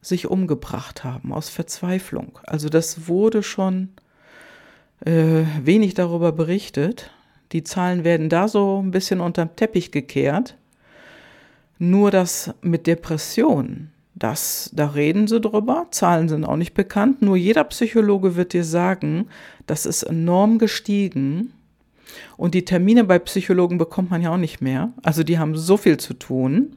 sich 0.00 0.28
umgebracht 0.28 1.04
haben 1.04 1.32
aus 1.32 1.48
Verzweiflung. 1.48 2.38
Also 2.44 2.68
das 2.68 3.08
wurde 3.08 3.42
schon 3.42 3.88
äh, 5.04 5.44
wenig 5.62 5.94
darüber 5.94 6.32
berichtet. 6.32 7.10
Die 7.52 7.64
Zahlen 7.64 8.04
werden 8.04 8.28
da 8.28 8.48
so 8.48 8.82
ein 8.82 8.92
bisschen 8.92 9.20
unterm 9.20 9.54
Teppich 9.56 9.90
gekehrt. 9.90 10.56
Nur 11.78 12.10
das 12.10 12.54
mit 12.62 12.86
Depressionen, 12.86 13.92
das, 14.14 14.70
da 14.72 14.86
reden 14.88 15.26
sie 15.26 15.40
drüber, 15.40 15.88
Zahlen 15.90 16.28
sind 16.28 16.44
auch 16.46 16.56
nicht 16.56 16.72
bekannt, 16.72 17.20
nur 17.20 17.36
jeder 17.36 17.64
Psychologe 17.64 18.34
wird 18.34 18.54
dir 18.54 18.64
sagen, 18.64 19.28
das 19.66 19.84
ist 19.84 20.04
enorm 20.04 20.58
gestiegen 20.58 21.52
und 22.36 22.54
die 22.54 22.64
Termine 22.64 23.04
bei 23.04 23.18
Psychologen 23.18 23.78
bekommt 23.78 24.10
man 24.10 24.22
ja 24.22 24.32
auch 24.32 24.38
nicht 24.38 24.60
mehr. 24.60 24.92
Also 25.02 25.22
die 25.22 25.38
haben 25.38 25.56
so 25.56 25.76
viel 25.76 25.98
zu 25.98 26.14
tun. 26.14 26.76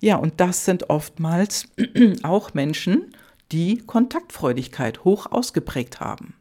Ja, 0.00 0.16
und 0.16 0.40
das 0.40 0.64
sind 0.64 0.90
oftmals 0.90 1.68
auch 2.22 2.54
Menschen, 2.54 3.12
die 3.52 3.78
Kontaktfreudigkeit 3.78 5.04
hoch 5.04 5.26
ausgeprägt 5.30 6.00
haben. 6.00 6.34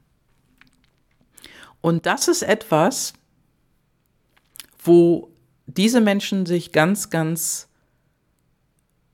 Und 1.82 2.06
das 2.06 2.28
ist 2.28 2.42
etwas, 2.42 3.14
wo 4.84 5.30
diese 5.68 6.02
Menschen 6.02 6.46
sich 6.46 6.72
ganz, 6.72 7.10
ganz 7.10 7.70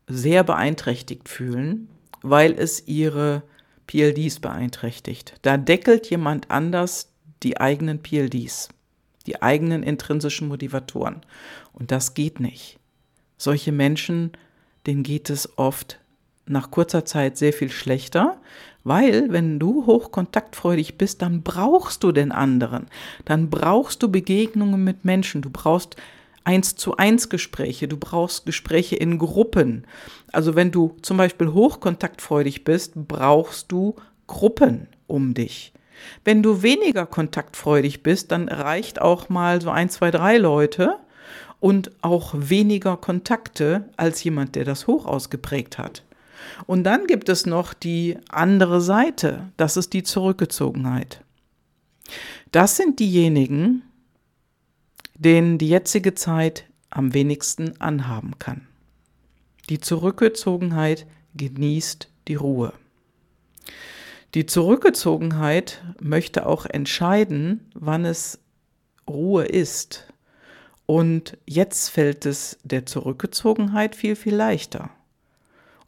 sehr 0.08 0.44
beeinträchtigt 0.44 1.30
fühlen, 1.30 1.90
weil 2.22 2.54
es 2.54 2.88
ihre 2.88 3.44
PLDs 3.88 4.40
beeinträchtigt. 4.40 5.36
Da 5.42 5.58
deckelt 5.58 6.10
jemand 6.10 6.50
anders 6.50 7.12
die 7.44 7.60
eigenen 7.60 8.02
PLDs, 8.02 8.70
die 9.28 9.42
eigenen 9.42 9.84
intrinsischen 9.84 10.48
Motivatoren. 10.48 11.22
Und 11.74 11.92
das 11.92 12.14
geht 12.14 12.40
nicht. 12.40 12.78
Solche 13.38 13.72
Menschen, 13.72 14.32
denen 14.86 15.04
geht 15.04 15.30
es 15.30 15.58
oft 15.58 16.00
nach 16.46 16.72
kurzer 16.72 17.06
Zeit 17.06 17.38
sehr 17.38 17.54
viel 17.54 17.70
schlechter, 17.70 18.40
weil 18.84 19.32
wenn 19.32 19.60
du 19.60 19.86
hochkontaktfreudig 19.86 20.98
bist, 20.98 21.22
dann 21.22 21.44
brauchst 21.44 22.04
du 22.04 22.12
den 22.12 22.32
anderen, 22.32 22.88
dann 23.26 23.50
brauchst 23.50 24.02
du 24.02 24.10
Begegnungen 24.10 24.84
mit 24.84 25.06
Menschen, 25.06 25.42
du 25.42 25.50
brauchst 25.50 25.96
eins 26.44 26.76
zu 26.76 26.98
eins 26.98 27.30
Gespräche, 27.30 27.88
du 27.88 27.98
brauchst 27.98 28.46
Gespräche 28.46 28.96
in 28.96 29.20
Gruppen. 29.20 29.86
Also 30.32 30.56
wenn 30.56 30.72
du 30.72 30.96
zum 31.02 31.18
Beispiel 31.18 31.54
hochkontaktfreudig 31.54 32.64
bist, 32.64 32.94
brauchst 32.96 33.72
du 33.72 33.96
Gruppen 34.26 34.88
um 35.08 35.34
dich. 35.34 35.74
Wenn 36.24 36.44
du 36.44 36.62
weniger 36.62 37.06
kontaktfreudig 37.06 38.04
bist, 38.04 38.32
dann 38.32 38.48
reicht 38.48 39.02
auch 39.02 39.30
mal 39.30 39.62
so 39.62 39.70
ein, 39.70 39.90
zwei, 39.90 40.12
drei 40.12 40.38
Leute 40.38 40.98
und 41.60 41.92
auch 42.02 42.34
weniger 42.36 42.98
Kontakte 42.98 43.90
als 43.98 44.24
jemand, 44.24 44.56
der 44.56 44.66
das 44.66 44.88
hoch 44.88 45.06
ausgeprägt 45.06 45.78
hat. 45.78 46.04
Und 46.66 46.84
dann 46.84 47.08
gibt 47.08 47.30
es 47.30 47.46
noch 47.46 47.74
die 47.74 48.18
andere 48.30 48.82
Seite, 48.82 49.50
das 49.58 49.78
ist 49.78 49.94
die 49.94 50.04
Zurückgezogenheit. 50.04 51.24
Das 52.52 52.78
sind 52.78 53.00
diejenigen, 53.00 53.84
denen 55.16 55.58
die 55.58 55.70
jetzige 55.70 56.16
Zeit 56.16 56.66
am 56.90 57.14
wenigsten 57.14 57.80
anhaben 57.80 58.38
kann. 58.40 58.68
Die 59.70 59.80
Zurückgezogenheit 59.80 61.06
genießt 61.36 62.10
die 62.28 62.36
Ruhe. 62.36 62.74
Die 64.34 64.46
Zurückgezogenheit 64.46 65.84
möchte 66.00 66.46
auch 66.46 66.66
entscheiden, 66.66 67.70
wann 67.74 68.06
es 68.06 68.40
Ruhe 69.10 69.44
ist. 69.44 70.08
Und 70.86 71.38
jetzt 71.46 71.90
fällt 71.90 72.26
es 72.26 72.58
der 72.64 72.86
Zurückgezogenheit 72.86 73.96
viel, 73.96 74.16
viel 74.16 74.36
leichter. 74.36 74.90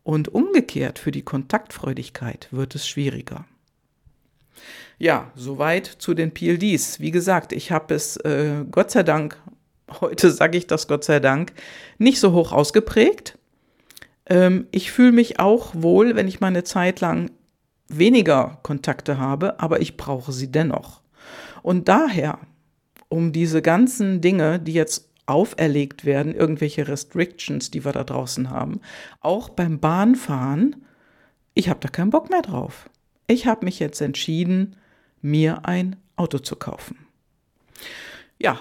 Und 0.04 0.34
umgekehrt 0.34 1.00
für 1.00 1.12
die 1.12 1.22
Kontaktfreudigkeit 1.22 2.50
wird 2.52 2.76
es 2.76 2.86
schwieriger. 2.86 3.46
Ja, 5.00 5.32
soweit 5.36 5.86
zu 5.86 6.14
den 6.14 6.34
PLDs. 6.34 7.00
Wie 7.00 7.12
gesagt, 7.12 7.54
ich 7.54 7.72
habe 7.72 7.94
es 7.94 8.18
äh, 8.18 8.66
Gott 8.70 8.92
sei 8.92 9.04
Dank, 9.04 9.38
heute 10.02 10.32
sage 10.32 10.58
ich 10.58 10.68
das 10.68 10.90
Gott 10.90 11.06
sei 11.06 11.22
Dank, 11.22 11.54
nicht 11.98 12.20
so 12.20 12.34
hoch 12.34 12.52
ausgeprägt. 12.52 13.38
Ähm, 14.26 14.68
ich 14.72 14.92
fühle 14.92 15.14
mich 15.14 15.40
auch 15.40 15.74
wohl, 15.74 16.16
wenn 16.16 16.28
ich 16.28 16.42
mal 16.42 16.48
eine 16.48 16.66
Zeit 16.66 17.00
lang 17.00 17.32
weniger 17.98 18.60
Kontakte 18.64 19.18
habe, 19.18 19.60
aber 19.60 19.82
ich 19.82 19.98
brauche 19.98 20.32
sie 20.32 20.52
dennoch. 20.52 21.02
Und 21.62 21.88
daher, 21.88 22.40
um 23.10 23.32
diese 23.32 23.62
ganzen 23.62 24.22
Dinge, 24.22 24.60
die 24.60 24.74
jetzt 24.74 25.10
auferlegt 25.26 26.04
werden, 26.06 26.36
irgendwelche 26.36 26.88
Restrictions, 26.88 27.72
die 27.72 27.86
wir 27.86 27.94
da 27.94 28.04
draußen 28.04 28.50
haben, 28.50 28.82
auch 29.22 29.50
beim 29.50 29.80
Bahnfahren, 29.80 30.86
ich 31.54 31.70
habe 31.70 31.80
da 31.80 31.88
keinen 31.88 32.10
Bock 32.10 32.30
mehr 32.30 32.42
drauf. 32.42 32.90
Ich 33.28 33.48
habe 33.48 33.66
mich 33.66 33.80
jetzt 33.80 34.02
entschieden, 34.02 34.76
mir 35.22 35.66
ein 35.66 35.96
Auto 36.16 36.40
zu 36.40 36.56
kaufen. 36.56 36.98
Ja. 38.40 38.60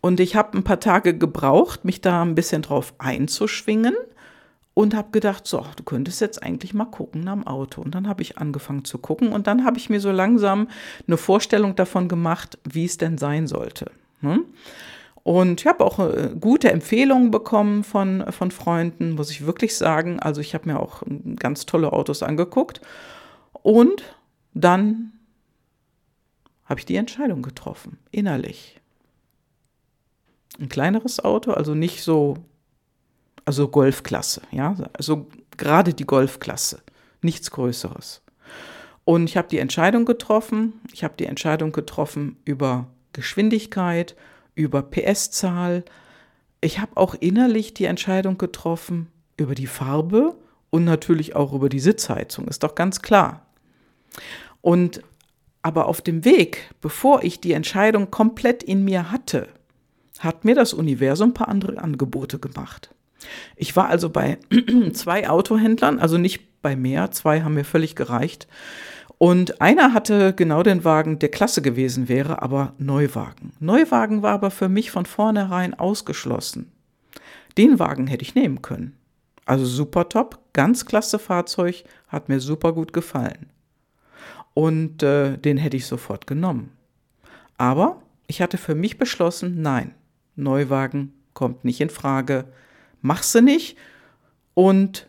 Und 0.00 0.20
ich 0.20 0.36
habe 0.36 0.58
ein 0.58 0.64
paar 0.64 0.80
Tage 0.80 1.16
gebraucht, 1.16 1.84
mich 1.84 2.00
da 2.00 2.22
ein 2.22 2.34
bisschen 2.34 2.62
drauf 2.62 2.94
einzuschwingen 2.98 3.94
und 4.74 4.94
habe 4.94 5.10
gedacht, 5.10 5.46
so, 5.46 5.64
du 5.76 5.82
könntest 5.82 6.20
jetzt 6.20 6.42
eigentlich 6.42 6.72
mal 6.72 6.86
gucken 6.86 7.26
dem 7.26 7.46
Auto. 7.46 7.82
Und 7.82 7.94
dann 7.94 8.08
habe 8.08 8.22
ich 8.22 8.38
angefangen 8.38 8.84
zu 8.84 8.98
gucken 8.98 9.32
und 9.32 9.46
dann 9.46 9.64
habe 9.64 9.78
ich 9.78 9.90
mir 9.90 10.00
so 10.00 10.10
langsam 10.10 10.68
eine 11.06 11.16
Vorstellung 11.16 11.76
davon 11.76 12.08
gemacht, 12.08 12.58
wie 12.64 12.84
es 12.84 12.96
denn 12.96 13.18
sein 13.18 13.46
sollte. 13.46 13.90
Hm? 14.20 14.44
Und 15.24 15.60
ich 15.60 15.66
habe 15.66 15.84
auch 15.84 15.98
äh, 15.98 16.30
gute 16.38 16.72
Empfehlungen 16.72 17.30
bekommen 17.30 17.84
von, 17.84 18.24
von 18.32 18.50
Freunden, 18.50 19.12
muss 19.12 19.30
ich 19.30 19.46
wirklich 19.46 19.76
sagen. 19.76 20.18
Also 20.18 20.40
ich 20.40 20.54
habe 20.54 20.68
mir 20.70 20.80
auch 20.80 21.02
hm, 21.02 21.36
ganz 21.36 21.66
tolle 21.66 21.92
Autos 21.92 22.22
angeguckt. 22.22 22.80
Und 23.62 24.02
dann 24.54 25.12
habe 26.64 26.80
ich 26.80 26.86
die 26.86 26.96
Entscheidung 26.96 27.42
getroffen, 27.42 27.98
innerlich. 28.10 28.80
Ein 30.58 30.68
kleineres 30.68 31.24
Auto, 31.24 31.52
also 31.52 31.74
nicht 31.74 32.02
so, 32.02 32.36
also 33.44 33.68
Golfklasse, 33.68 34.42
ja, 34.50 34.74
also 34.92 35.26
gerade 35.56 35.94
die 35.94 36.06
Golfklasse, 36.06 36.82
nichts 37.20 37.50
Größeres. 37.50 38.22
Und 39.04 39.24
ich 39.24 39.36
habe 39.36 39.48
die 39.48 39.58
Entscheidung 39.58 40.04
getroffen, 40.04 40.80
ich 40.92 41.02
habe 41.04 41.14
die 41.18 41.26
Entscheidung 41.26 41.72
getroffen 41.72 42.36
über 42.44 42.86
Geschwindigkeit, 43.12 44.16
über 44.54 44.82
PS-Zahl. 44.82 45.84
Ich 46.60 46.78
habe 46.78 46.96
auch 46.96 47.14
innerlich 47.14 47.74
die 47.74 47.86
Entscheidung 47.86 48.38
getroffen 48.38 49.08
über 49.36 49.54
die 49.54 49.66
Farbe 49.66 50.36
und 50.70 50.84
natürlich 50.84 51.34
auch 51.34 51.52
über 51.52 51.68
die 51.68 51.80
Sitzheizung, 51.80 52.46
ist 52.46 52.62
doch 52.62 52.74
ganz 52.74 53.02
klar. 53.02 53.46
Und 54.60 55.02
aber 55.62 55.86
auf 55.86 56.00
dem 56.00 56.24
Weg, 56.24 56.70
bevor 56.80 57.22
ich 57.22 57.40
die 57.40 57.52
Entscheidung 57.52 58.10
komplett 58.10 58.62
in 58.62 58.84
mir 58.84 59.10
hatte, 59.12 59.48
hat 60.18 60.44
mir 60.44 60.54
das 60.54 60.72
Universum 60.72 61.30
ein 61.30 61.34
paar 61.34 61.48
andere 61.48 61.78
Angebote 61.78 62.38
gemacht. 62.38 62.92
Ich 63.56 63.76
war 63.76 63.88
also 63.88 64.10
bei 64.10 64.38
zwei 64.92 65.28
Autohändlern, 65.28 65.98
also 65.98 66.18
nicht 66.18 66.62
bei 66.62 66.76
mehr, 66.76 67.10
zwei 67.10 67.42
haben 67.42 67.54
mir 67.54 67.64
völlig 67.64 67.96
gereicht. 67.96 68.46
Und 69.18 69.60
einer 69.60 69.94
hatte 69.94 70.34
genau 70.34 70.62
den 70.62 70.84
Wagen, 70.84 71.18
der 71.18 71.28
klasse 71.28 71.62
gewesen 71.62 72.08
wäre, 72.08 72.42
aber 72.42 72.74
Neuwagen. 72.78 73.52
Neuwagen 73.60 74.22
war 74.22 74.32
aber 74.32 74.50
für 74.50 74.68
mich 74.68 74.90
von 74.90 75.06
vornherein 75.06 75.74
ausgeschlossen. 75.74 76.72
Den 77.56 77.78
Wagen 77.78 78.06
hätte 78.06 78.22
ich 78.22 78.34
nehmen 78.34 78.62
können. 78.62 78.96
Also 79.44 79.64
super 79.64 80.08
top, 80.08 80.38
ganz 80.52 80.86
klasse 80.86 81.18
Fahrzeug, 81.18 81.84
hat 82.08 82.28
mir 82.28 82.40
super 82.40 82.72
gut 82.72 82.92
gefallen. 82.92 83.46
Und 84.54 85.02
äh, 85.02 85.36
den 85.38 85.56
hätte 85.56 85.76
ich 85.76 85.86
sofort 85.86 86.26
genommen. 86.26 86.70
Aber 87.58 88.02
ich 88.26 88.42
hatte 88.42 88.58
für 88.58 88.74
mich 88.74 88.98
beschlossen, 88.98 89.62
nein, 89.62 89.94
Neuwagen 90.36 91.12
kommt 91.34 91.64
nicht 91.64 91.80
in 91.80 91.90
Frage, 91.90 92.46
mach 93.02 93.22
sie 93.22 93.42
nicht. 93.42 93.76
Und 94.54 95.08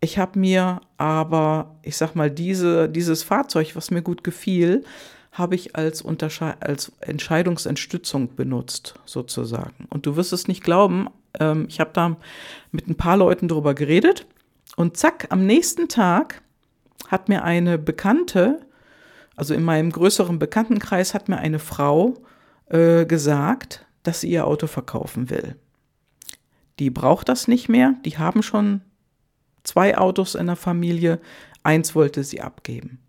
ich 0.00 0.18
habe 0.18 0.38
mir 0.38 0.80
aber, 0.96 1.76
ich 1.82 1.96
sag 1.96 2.14
mal, 2.14 2.30
diese, 2.30 2.88
dieses 2.88 3.22
Fahrzeug, 3.22 3.74
was 3.74 3.90
mir 3.90 4.02
gut 4.02 4.22
gefiel, 4.22 4.84
habe 5.32 5.54
ich 5.54 5.76
als, 5.76 6.04
als 6.04 6.92
Entscheidungsentstützung 7.00 8.34
benutzt, 8.34 8.94
sozusagen. 9.04 9.86
Und 9.88 10.06
du 10.06 10.16
wirst 10.16 10.32
es 10.32 10.48
nicht 10.48 10.62
glauben, 10.62 11.08
ähm, 11.38 11.66
ich 11.68 11.80
habe 11.80 11.90
da 11.92 12.16
mit 12.72 12.88
ein 12.88 12.96
paar 12.96 13.16
Leuten 13.16 13.48
drüber 13.48 13.74
geredet 13.74 14.26
und 14.76 14.96
zack, 14.96 15.26
am 15.30 15.46
nächsten 15.46 15.88
Tag 15.88 16.42
hat 17.08 17.28
mir 17.28 17.44
eine 17.44 17.78
Bekannte, 17.78 18.60
also 19.36 19.54
in 19.54 19.62
meinem 19.62 19.90
größeren 19.92 20.38
Bekanntenkreis, 20.38 21.14
hat 21.14 21.28
mir 21.28 21.38
eine 21.38 21.58
Frau 21.58 22.14
äh, 22.66 23.06
gesagt, 23.06 23.86
dass 24.02 24.20
sie 24.20 24.30
ihr 24.30 24.46
Auto 24.46 24.66
verkaufen 24.66 25.30
will. 25.30 25.56
Die 26.78 26.90
braucht 26.90 27.28
das 27.28 27.48
nicht 27.48 27.68
mehr, 27.68 27.94
die 28.04 28.18
haben 28.18 28.42
schon 28.42 28.82
zwei 29.64 29.98
Autos 29.98 30.34
in 30.34 30.46
der 30.46 30.56
Familie, 30.56 31.20
eins 31.62 31.94
wollte 31.94 32.24
sie 32.24 32.40
abgeben. 32.40 33.00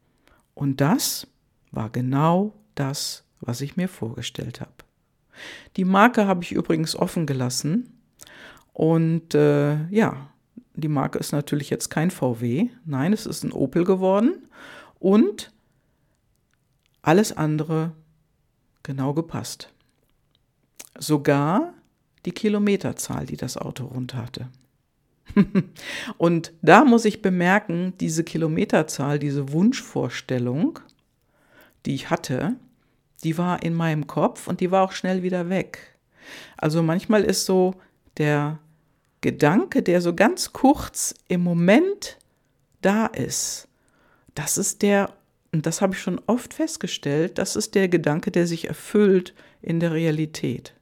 Und 0.53 0.81
das 0.81 1.27
war 1.71 1.89
genau 1.89 2.53
das, 2.75 3.23
was 3.39 3.61
ich 3.61 3.77
mir 3.77 3.88
vorgestellt 3.88 4.59
habe. 4.59 4.71
Die 5.77 5.85
Marke 5.85 6.27
habe 6.27 6.43
ich 6.43 6.51
übrigens 6.51 6.95
offen 6.95 7.25
gelassen. 7.25 8.01
Und 8.73 9.33
äh, 9.35 9.88
ja, 9.89 10.29
die 10.73 10.88
Marke 10.88 11.19
ist 11.19 11.31
natürlich 11.31 11.69
jetzt 11.69 11.89
kein 11.89 12.11
VW. 12.11 12.69
Nein, 12.85 13.13
es 13.13 13.25
ist 13.25 13.43
ein 13.43 13.51
Opel 13.51 13.83
geworden. 13.83 14.47
Und 14.99 15.51
alles 17.01 17.31
andere 17.35 17.93
genau 18.83 19.13
gepasst. 19.13 19.71
Sogar 20.97 21.73
die 22.29 22.33
Kilometerzahl, 22.36 23.25
die 23.25 23.38
das 23.38 23.57
Auto 23.57 23.86
rund 23.86 24.13
hatte. 24.13 24.50
und 26.19 26.53
da 26.62 26.86
muss 26.86 27.05
ich 27.05 27.24
bemerken, 27.24 27.93
diese 28.00 28.24
Kilometerzahl, 28.24 29.17
diese 29.17 29.51
Wunschvorstellung, 29.51 30.77
die 31.88 31.95
ich 31.95 32.12
hatte, 32.12 32.55
die 33.24 33.39
war 33.39 33.63
in 33.63 33.74
meinem 33.74 34.05
Kopf 34.05 34.48
und 34.48 34.59
die 34.59 34.69
war 34.69 34.83
auch 34.83 34.91
schnell 34.91 35.24
wieder 35.24 35.50
weg. 35.50 35.98
Also 36.55 36.83
manchmal 36.83 37.24
ist 37.24 37.45
so 37.45 37.74
der 38.17 38.59
Gedanke, 39.21 39.81
der 39.81 40.01
so 40.01 40.13
ganz 40.13 40.53
kurz 40.53 41.15
im 41.27 41.41
Moment 41.41 42.19
da 42.81 43.07
ist, 43.07 43.67
das 44.36 44.59
ist 44.59 44.83
der, 44.83 45.15
und 45.51 45.65
das 45.65 45.81
habe 45.81 45.95
ich 45.95 46.00
schon 46.00 46.21
oft 46.27 46.53
festgestellt, 46.53 47.39
das 47.39 47.55
ist 47.55 47.74
der 47.74 47.89
Gedanke, 47.89 48.29
der 48.29 48.45
sich 48.45 48.67
erfüllt 48.67 49.33
in 49.63 49.79
der 49.79 49.93
Realität. 49.93 50.75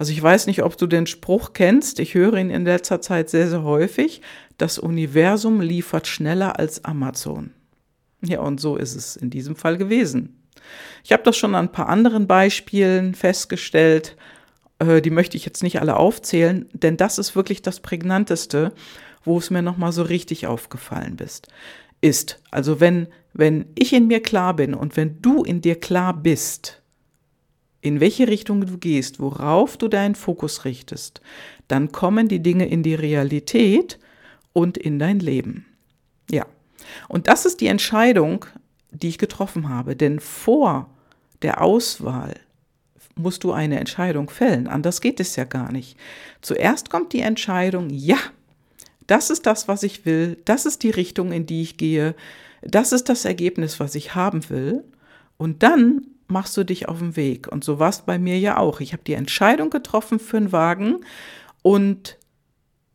Also 0.00 0.12
ich 0.12 0.22
weiß 0.22 0.46
nicht, 0.46 0.62
ob 0.62 0.78
du 0.78 0.86
den 0.86 1.06
Spruch 1.06 1.52
kennst, 1.52 2.00
ich 2.00 2.14
höre 2.14 2.38
ihn 2.38 2.48
in 2.48 2.64
letzter 2.64 3.02
Zeit 3.02 3.28
sehr, 3.28 3.50
sehr 3.50 3.64
häufig, 3.64 4.22
das 4.56 4.78
Universum 4.78 5.60
liefert 5.60 6.06
schneller 6.06 6.58
als 6.58 6.86
Amazon. 6.86 7.50
Ja, 8.22 8.40
und 8.40 8.62
so 8.62 8.76
ist 8.76 8.94
es 8.94 9.14
in 9.14 9.28
diesem 9.28 9.56
Fall 9.56 9.76
gewesen. 9.76 10.42
Ich 11.04 11.12
habe 11.12 11.22
das 11.22 11.36
schon 11.36 11.54
an 11.54 11.66
ein 11.66 11.72
paar 11.72 11.90
anderen 11.90 12.26
Beispielen 12.26 13.14
festgestellt, 13.14 14.16
äh, 14.78 15.02
die 15.02 15.10
möchte 15.10 15.36
ich 15.36 15.44
jetzt 15.44 15.62
nicht 15.62 15.82
alle 15.82 15.98
aufzählen, 15.98 16.66
denn 16.72 16.96
das 16.96 17.18
ist 17.18 17.36
wirklich 17.36 17.60
das 17.60 17.80
prägnanteste, 17.80 18.72
wo 19.22 19.36
es 19.36 19.50
mir 19.50 19.60
nochmal 19.60 19.92
so 19.92 20.02
richtig 20.02 20.46
aufgefallen 20.46 21.16
bist, 21.16 21.48
ist. 22.00 22.40
Also 22.50 22.80
wenn, 22.80 23.08
wenn 23.34 23.66
ich 23.74 23.92
in 23.92 24.06
mir 24.06 24.22
klar 24.22 24.56
bin 24.56 24.72
und 24.72 24.96
wenn 24.96 25.20
du 25.20 25.44
in 25.44 25.60
dir 25.60 25.78
klar 25.78 26.14
bist, 26.14 26.79
in 27.82 28.00
welche 28.00 28.28
Richtung 28.28 28.66
du 28.66 28.78
gehst, 28.78 29.20
worauf 29.20 29.76
du 29.76 29.88
deinen 29.88 30.14
Fokus 30.14 30.64
richtest, 30.64 31.20
dann 31.68 31.92
kommen 31.92 32.28
die 32.28 32.42
Dinge 32.42 32.68
in 32.68 32.82
die 32.82 32.94
Realität 32.94 33.98
und 34.52 34.76
in 34.76 34.98
dein 34.98 35.20
Leben. 35.20 35.66
Ja. 36.30 36.46
Und 37.08 37.28
das 37.28 37.46
ist 37.46 37.60
die 37.60 37.68
Entscheidung, 37.68 38.44
die 38.90 39.08
ich 39.08 39.18
getroffen 39.18 39.68
habe. 39.68 39.96
Denn 39.96 40.20
vor 40.20 40.90
der 41.42 41.62
Auswahl 41.62 42.34
musst 43.14 43.44
du 43.44 43.52
eine 43.52 43.78
Entscheidung 43.78 44.30
fällen. 44.30 44.66
Anders 44.66 45.00
geht 45.00 45.20
es 45.20 45.36
ja 45.36 45.44
gar 45.44 45.72
nicht. 45.72 45.96
Zuerst 46.40 46.90
kommt 46.90 47.12
die 47.12 47.20
Entscheidung, 47.20 47.90
ja, 47.90 48.18
das 49.06 49.30
ist 49.30 49.46
das, 49.46 49.68
was 49.68 49.82
ich 49.82 50.06
will, 50.06 50.38
das 50.44 50.66
ist 50.66 50.82
die 50.82 50.90
Richtung, 50.90 51.32
in 51.32 51.46
die 51.46 51.62
ich 51.62 51.76
gehe, 51.76 52.14
das 52.62 52.92
ist 52.92 53.08
das 53.08 53.24
Ergebnis, 53.24 53.80
was 53.80 53.94
ich 53.94 54.14
haben 54.14 54.48
will. 54.50 54.84
Und 55.36 55.62
dann 55.62 56.06
machst 56.30 56.56
du 56.56 56.64
dich 56.64 56.88
auf 56.88 56.98
den 56.98 57.16
Weg. 57.16 57.48
Und 57.48 57.64
so 57.64 57.78
war 57.78 57.90
es 57.90 58.02
bei 58.02 58.18
mir 58.18 58.38
ja 58.38 58.56
auch. 58.56 58.80
Ich 58.80 58.92
habe 58.92 59.02
die 59.04 59.14
Entscheidung 59.14 59.70
getroffen 59.70 60.18
für 60.18 60.36
einen 60.36 60.52
Wagen 60.52 61.04
und 61.62 62.16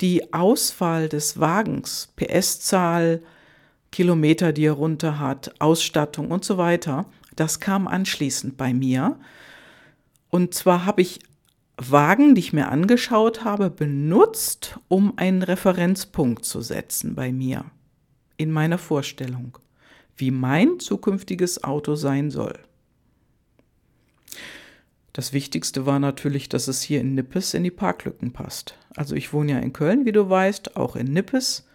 die 0.01 0.33
Auswahl 0.33 1.09
des 1.09 1.39
Wagens, 1.39 2.09
PS-Zahl, 2.15 3.21
Kilometer, 3.91 4.51
die 4.51 4.65
er 4.65 4.73
runter 4.73 5.19
hat, 5.19 5.53
Ausstattung 5.59 6.31
und 6.31 6.43
so 6.43 6.57
weiter, 6.57 7.05
das 7.35 7.59
kam 7.59 7.87
anschließend 7.87 8.57
bei 8.57 8.73
mir. 8.73 9.17
Und 10.29 10.53
zwar 10.53 10.85
habe 10.85 11.01
ich 11.01 11.19
Wagen, 11.77 12.35
die 12.35 12.39
ich 12.39 12.53
mir 12.53 12.69
angeschaut 12.69 13.43
habe, 13.43 13.69
benutzt, 13.69 14.79
um 14.87 15.17
einen 15.17 15.43
Referenzpunkt 15.43 16.45
zu 16.45 16.61
setzen 16.61 17.15
bei 17.15 17.31
mir 17.31 17.65
in 18.37 18.51
meiner 18.51 18.77
Vorstellung, 18.77 19.57
wie 20.17 20.31
mein 20.31 20.79
zukünftiges 20.79 21.63
Auto 21.63 21.95
sein 21.95 22.31
soll. 22.31 22.59
Das 25.15 25.31
Wichtigste 25.31 25.85
war 25.85 25.97
natürlich, 25.99 26.49
dass 26.49 26.67
es 26.67 26.81
hier 26.81 26.99
in 26.99 27.15
Nippes 27.15 27.53
in 27.53 27.63
die 27.63 27.71
Parklücken 27.71 28.33
passt. 28.33 28.77
Also 28.97 29.15
ich 29.15 29.31
wohne 29.31 29.53
ja 29.53 29.59
in 29.59 29.71
Köln, 29.71 30.05
wie 30.05 30.11
du 30.11 30.29
weißt, 30.29 30.75
auch 30.75 30.97
in 30.97 31.13
Nippes. 31.13 31.65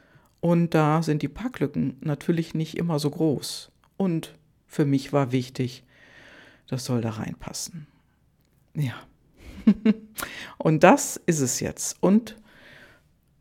Und 0.41 0.75
da 0.75 1.03
sind 1.03 1.23
die 1.23 1.29
Parklücken 1.29 1.97
natürlich 2.01 2.53
nicht 2.53 2.77
immer 2.77 2.99
so 2.99 3.09
groß. 3.09 3.73
Und 3.97 4.35
für 4.67 4.85
mich 4.85 5.15
war 5.15 5.33
wichtig, 5.33 5.85
das 6.67 6.85
soll 6.85 7.01
da 7.01 7.13
reinpassen. 7.13 7.87
Ja. 8.75 8.93
und 10.59 10.85
das 10.85 11.17
ist 11.25 11.41
es 11.41 11.61
jetzt. 11.61 11.97
Und 12.01 12.37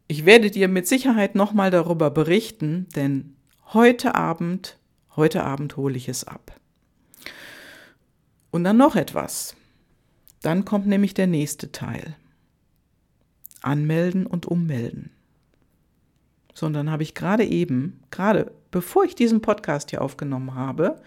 ich 0.08 0.26
werde 0.26 0.50
dir 0.50 0.70
mit 0.70 0.88
Sicherheit 0.88 1.36
nochmal 1.36 1.72
darüber 1.72 2.10
berichten, 2.10 2.88
denn 2.96 3.36
heute 3.74 4.16
Abend, 4.16 4.78
heute 5.18 5.44
Abend 5.44 5.76
hole 5.76 5.98
ich 5.98 6.08
es 6.08 6.24
ab. 6.24 6.58
Und 8.50 8.64
dann 8.64 8.78
noch 8.78 8.96
etwas. 8.96 9.58
Dann 10.42 10.66
kommt 10.66 10.88
nämlich 10.88 11.14
der 11.14 11.28
nächste 11.28 11.72
Teil. 11.72 12.16
Anmelden 13.62 14.26
und 14.26 14.46
ummelden. 14.46 15.12
Sondern 16.54 16.90
habe 16.90 17.04
ich 17.04 17.14
gerade 17.14 17.46
eben, 17.46 18.00
gerade 18.12 18.52
bevor 18.72 19.04
ich 19.04 19.16
diesen 19.16 19.42
Podcast 19.42 19.90
hier 19.90 20.02
aufgenommen 20.02 20.56
habe, 20.56 21.02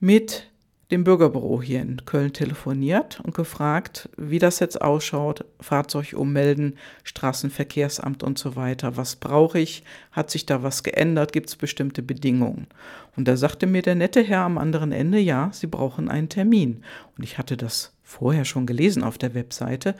mit 0.00 0.50
dem 0.90 1.02
Bürgerbüro 1.02 1.60
hier 1.60 1.82
in 1.82 2.04
Köln 2.04 2.32
telefoniert 2.32 3.20
und 3.20 3.34
gefragt, 3.34 4.08
wie 4.16 4.38
das 4.38 4.60
jetzt 4.60 4.80
ausschaut, 4.80 5.44
Fahrzeug 5.60 6.14
ummelden, 6.16 6.76
Straßenverkehrsamt 7.02 8.22
und 8.22 8.38
so 8.38 8.54
weiter. 8.54 8.96
Was 8.96 9.16
brauche 9.16 9.58
ich? 9.58 9.82
Hat 10.12 10.30
sich 10.30 10.46
da 10.46 10.62
was 10.62 10.84
geändert? 10.84 11.32
Gibt 11.32 11.48
es 11.48 11.56
bestimmte 11.56 12.02
Bedingungen? 12.02 12.68
Und 13.16 13.26
da 13.26 13.36
sagte 13.36 13.66
mir 13.66 13.82
der 13.82 13.96
nette 13.96 14.22
Herr 14.22 14.42
am 14.42 14.58
anderen 14.58 14.92
Ende, 14.92 15.18
ja, 15.18 15.50
Sie 15.52 15.66
brauchen 15.66 16.08
einen 16.08 16.28
Termin. 16.28 16.84
Und 17.16 17.24
ich 17.24 17.36
hatte 17.36 17.56
das 17.56 17.95
vorher 18.06 18.44
schon 18.44 18.66
gelesen 18.66 19.02
auf 19.02 19.18
der 19.18 19.34
Webseite, 19.34 19.96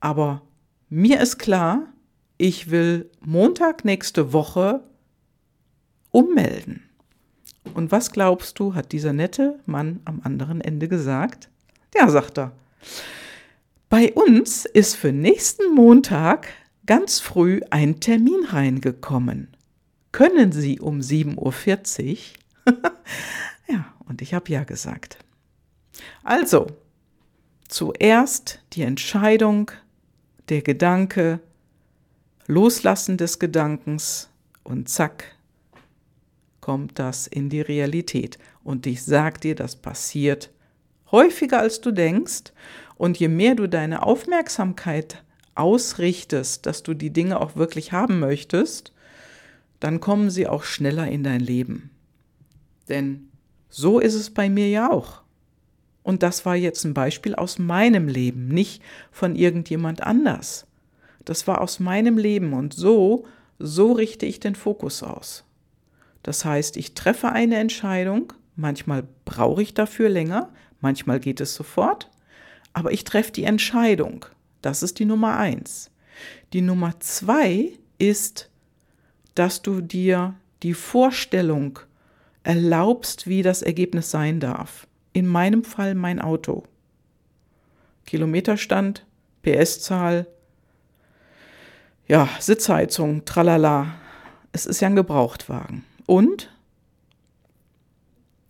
aber 0.00 0.42
mir 0.90 1.20
ist 1.20 1.38
klar, 1.38 1.86
ich 2.36 2.70
will 2.70 3.08
Montag 3.20 3.84
nächste 3.84 4.32
Woche 4.32 4.82
ummelden. 6.10 6.82
Und 7.72 7.90
was 7.92 8.10
glaubst 8.10 8.58
du, 8.58 8.74
hat 8.74 8.92
dieser 8.92 9.12
nette 9.12 9.60
Mann 9.66 10.00
am 10.04 10.20
anderen 10.24 10.60
Ende 10.60 10.88
gesagt? 10.88 11.48
Ja, 11.94 12.10
sagt 12.10 12.38
er. 12.38 12.52
Bei 13.88 14.12
uns 14.12 14.66
ist 14.66 14.96
für 14.96 15.12
nächsten 15.12 15.74
Montag 15.74 16.48
ganz 16.86 17.20
früh 17.20 17.60
ein 17.70 18.00
Termin 18.00 18.44
reingekommen. 18.46 19.56
Können 20.12 20.52
Sie 20.52 20.80
um 20.80 21.00
7.40 21.00 22.18
Uhr? 22.66 22.74
ja, 23.68 23.94
und 24.06 24.22
ich 24.22 24.34
habe 24.34 24.50
ja 24.50 24.64
gesagt. 24.64 25.18
Also, 26.24 26.66
zuerst 27.68 28.60
die 28.72 28.82
Entscheidung, 28.82 29.70
der 30.48 30.62
Gedanke, 30.62 31.40
Loslassen 32.46 33.16
des 33.16 33.38
Gedankens 33.38 34.28
und 34.62 34.88
zack, 34.88 35.34
kommt 36.60 36.98
das 36.98 37.26
in 37.26 37.50
die 37.50 37.60
Realität. 37.60 38.38
Und 38.62 38.86
ich 38.86 39.02
sag 39.02 39.40
dir, 39.40 39.54
das 39.54 39.76
passiert 39.76 40.50
häufiger 41.10 41.60
als 41.60 41.80
du 41.80 41.90
denkst. 41.90 42.52
Und 42.96 43.18
je 43.18 43.28
mehr 43.28 43.54
du 43.54 43.68
deine 43.68 44.02
Aufmerksamkeit 44.02 45.22
ausrichtest, 45.54 46.66
dass 46.66 46.82
du 46.82 46.94
die 46.94 47.10
Dinge 47.10 47.40
auch 47.40 47.56
wirklich 47.56 47.92
haben 47.92 48.18
möchtest, 48.18 48.92
dann 49.80 50.00
kommen 50.00 50.30
sie 50.30 50.46
auch 50.46 50.64
schneller 50.64 51.08
in 51.08 51.22
dein 51.22 51.40
Leben. 51.40 51.90
Denn 52.88 53.28
so 53.68 53.98
ist 53.98 54.14
es 54.14 54.30
bei 54.30 54.48
mir 54.48 54.68
ja 54.68 54.90
auch. 54.90 55.23
Und 56.04 56.22
das 56.22 56.44
war 56.44 56.54
jetzt 56.54 56.84
ein 56.84 56.94
Beispiel 56.94 57.34
aus 57.34 57.58
meinem 57.58 58.08
Leben, 58.08 58.46
nicht 58.46 58.82
von 59.10 59.34
irgendjemand 59.34 60.02
anders. 60.02 60.66
Das 61.24 61.48
war 61.48 61.62
aus 61.62 61.80
meinem 61.80 62.18
Leben 62.18 62.52
und 62.52 62.74
so, 62.74 63.24
so 63.58 63.92
richte 63.92 64.26
ich 64.26 64.38
den 64.38 64.54
Fokus 64.54 65.02
aus. 65.02 65.44
Das 66.22 66.44
heißt, 66.44 66.76
ich 66.76 66.94
treffe 66.94 67.30
eine 67.30 67.56
Entscheidung, 67.56 68.34
manchmal 68.54 69.04
brauche 69.24 69.62
ich 69.62 69.72
dafür 69.72 70.10
länger, 70.10 70.52
manchmal 70.82 71.20
geht 71.20 71.40
es 71.40 71.54
sofort, 71.54 72.10
aber 72.74 72.92
ich 72.92 73.04
treffe 73.04 73.32
die 73.32 73.44
Entscheidung. 73.44 74.26
Das 74.60 74.82
ist 74.82 74.98
die 74.98 75.06
Nummer 75.06 75.38
eins. 75.38 75.90
Die 76.52 76.60
Nummer 76.60 77.00
zwei 77.00 77.72
ist, 77.98 78.50
dass 79.34 79.62
du 79.62 79.80
dir 79.80 80.34
die 80.62 80.74
Vorstellung 80.74 81.78
erlaubst, 82.42 83.26
wie 83.26 83.42
das 83.42 83.62
Ergebnis 83.62 84.10
sein 84.10 84.38
darf. 84.38 84.86
In 85.14 85.26
meinem 85.26 85.64
Fall 85.64 85.94
mein 85.94 86.20
Auto. 86.20 86.64
Kilometerstand, 88.04 89.06
PS-Zahl, 89.42 90.26
ja, 92.06 92.28
Sitzheizung, 92.38 93.24
tralala. 93.24 93.94
Es 94.52 94.66
ist 94.66 94.80
ja 94.80 94.88
ein 94.88 94.96
Gebrauchtwagen 94.96 95.84
und 96.04 96.52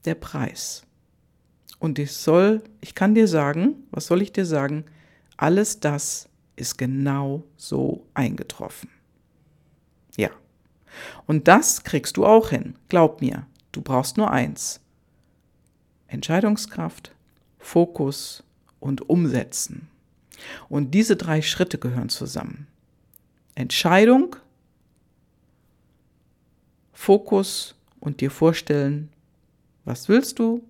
der 0.05 0.17
Preis. 0.17 0.83
Und 1.79 1.99
ich 1.99 2.13
soll, 2.13 2.63
ich 2.81 2.95
kann 2.95 3.15
dir 3.15 3.29
sagen, 3.29 3.85
was 3.91 4.07
soll 4.07 4.23
ich 4.23 4.33
dir 4.33 4.47
sagen? 4.47 4.85
Alles 5.37 5.81
das 5.81 6.29
ist 6.57 6.79
genau 6.79 7.45
so 7.57 8.07
eingetroffen. 8.15 8.91
Ja. 10.17 10.31
Und 11.27 11.47
das 11.47 11.85
kriegst 11.85 12.17
du 12.17 12.25
auch 12.25 12.51
hin. 12.51 12.77
Glaub 12.89 13.21
mir, 13.21 13.47
du 13.73 13.83
brauchst 13.83 14.17
nur 14.17 14.31
eins. 14.31 14.81
Entscheidungskraft, 16.15 17.13
Fokus 17.59 18.43
und 18.81 19.09
Umsetzen. 19.09 19.89
Und 20.69 20.93
diese 20.93 21.17
drei 21.17 21.43
Schritte 21.43 21.79
gehören 21.79 22.09
zusammen. 22.09 22.67
Entscheidung, 23.55 24.37
Fokus 26.93 27.75
und 28.01 28.21
dir 28.21 28.31
vorstellen, 28.31 29.11
was 29.85 30.09
willst 30.09 30.39
du 30.39 30.63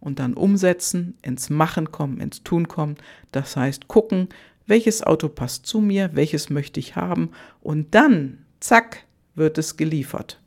und 0.00 0.18
dann 0.18 0.34
umsetzen, 0.34 1.18
ins 1.22 1.50
Machen 1.50 1.92
kommen, 1.92 2.20
ins 2.20 2.42
Tun 2.42 2.68
kommen. 2.68 2.96
Das 3.30 3.56
heißt, 3.56 3.88
gucken, 3.88 4.28
welches 4.66 5.02
Auto 5.02 5.28
passt 5.28 5.66
zu 5.66 5.80
mir, 5.80 6.14
welches 6.14 6.50
möchte 6.50 6.80
ich 6.80 6.96
haben 6.96 7.30
und 7.60 7.94
dann, 7.94 8.44
zack, 8.60 9.04
wird 9.34 9.58
es 9.58 9.76
geliefert. 9.76 10.40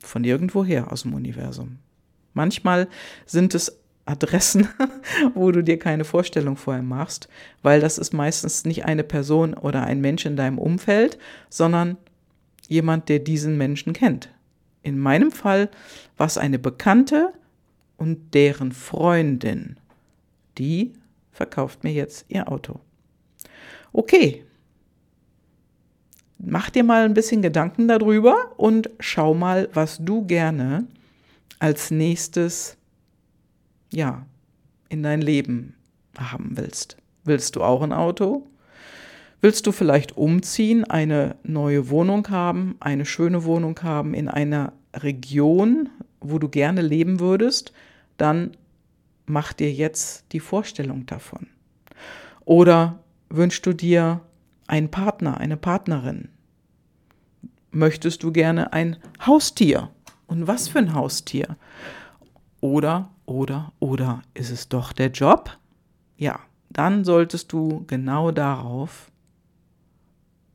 Von 0.00 0.24
irgendwoher 0.24 0.92
aus 0.92 1.02
dem 1.02 1.14
Universum. 1.14 1.78
Manchmal 2.34 2.88
sind 3.24 3.54
es 3.54 3.80
Adressen, 4.06 4.68
wo 5.34 5.50
du 5.50 5.62
dir 5.62 5.78
keine 5.78 6.04
Vorstellung 6.04 6.56
vorher 6.56 6.82
machst, 6.82 7.28
weil 7.62 7.80
das 7.80 7.96
ist 7.98 8.12
meistens 8.12 8.64
nicht 8.64 8.84
eine 8.84 9.04
Person 9.04 9.54
oder 9.54 9.84
ein 9.84 10.00
Mensch 10.00 10.26
in 10.26 10.36
deinem 10.36 10.58
Umfeld, 10.58 11.18
sondern 11.48 11.96
jemand, 12.68 13.08
der 13.08 13.20
diesen 13.20 13.56
Menschen 13.56 13.92
kennt. 13.92 14.28
In 14.82 14.98
meinem 14.98 15.32
Fall 15.32 15.70
war 16.16 16.26
es 16.26 16.36
eine 16.36 16.58
Bekannte 16.58 17.32
und 17.96 18.34
deren 18.34 18.72
Freundin. 18.72 19.78
Die 20.58 20.92
verkauft 21.32 21.84
mir 21.84 21.92
jetzt 21.92 22.26
ihr 22.28 22.50
Auto. 22.50 22.80
Okay. 23.92 24.44
Mach 26.38 26.68
dir 26.68 26.84
mal 26.84 27.04
ein 27.04 27.14
bisschen 27.14 27.40
Gedanken 27.40 27.88
darüber 27.88 28.52
und 28.58 28.90
schau 29.00 29.32
mal, 29.32 29.70
was 29.72 29.98
du 29.98 30.26
gerne 30.26 30.86
als 31.64 31.90
nächstes 31.90 32.76
ja, 33.90 34.26
in 34.90 35.02
dein 35.02 35.22
Leben 35.22 35.76
haben 36.18 36.58
willst. 36.58 36.98
Willst 37.24 37.56
du 37.56 37.62
auch 37.62 37.80
ein 37.80 37.94
Auto? 37.94 38.46
Willst 39.40 39.66
du 39.66 39.72
vielleicht 39.72 40.14
umziehen, 40.14 40.84
eine 40.84 41.36
neue 41.42 41.88
Wohnung 41.88 42.28
haben, 42.28 42.76
eine 42.80 43.06
schöne 43.06 43.44
Wohnung 43.44 43.82
haben 43.82 44.12
in 44.12 44.28
einer 44.28 44.74
Region, 44.94 45.88
wo 46.20 46.38
du 46.38 46.50
gerne 46.50 46.82
leben 46.82 47.18
würdest? 47.18 47.72
Dann 48.18 48.50
mach 49.24 49.54
dir 49.54 49.72
jetzt 49.72 50.26
die 50.32 50.40
Vorstellung 50.40 51.06
davon. 51.06 51.46
Oder 52.44 52.98
wünschst 53.30 53.64
du 53.64 53.72
dir 53.72 54.20
einen 54.66 54.90
Partner, 54.90 55.38
eine 55.38 55.56
Partnerin? 55.56 56.28
Möchtest 57.70 58.22
du 58.22 58.32
gerne 58.32 58.74
ein 58.74 58.98
Haustier? 59.24 59.88
Und 60.26 60.46
was 60.46 60.68
für 60.68 60.78
ein 60.78 60.94
Haustier? 60.94 61.56
Oder, 62.60 63.10
oder, 63.26 63.72
oder 63.78 64.22
ist 64.32 64.50
es 64.50 64.68
doch 64.68 64.92
der 64.92 65.10
Job? 65.10 65.58
Ja, 66.16 66.40
dann 66.70 67.04
solltest 67.04 67.52
du 67.52 67.84
genau 67.86 68.30
darauf 68.30 69.10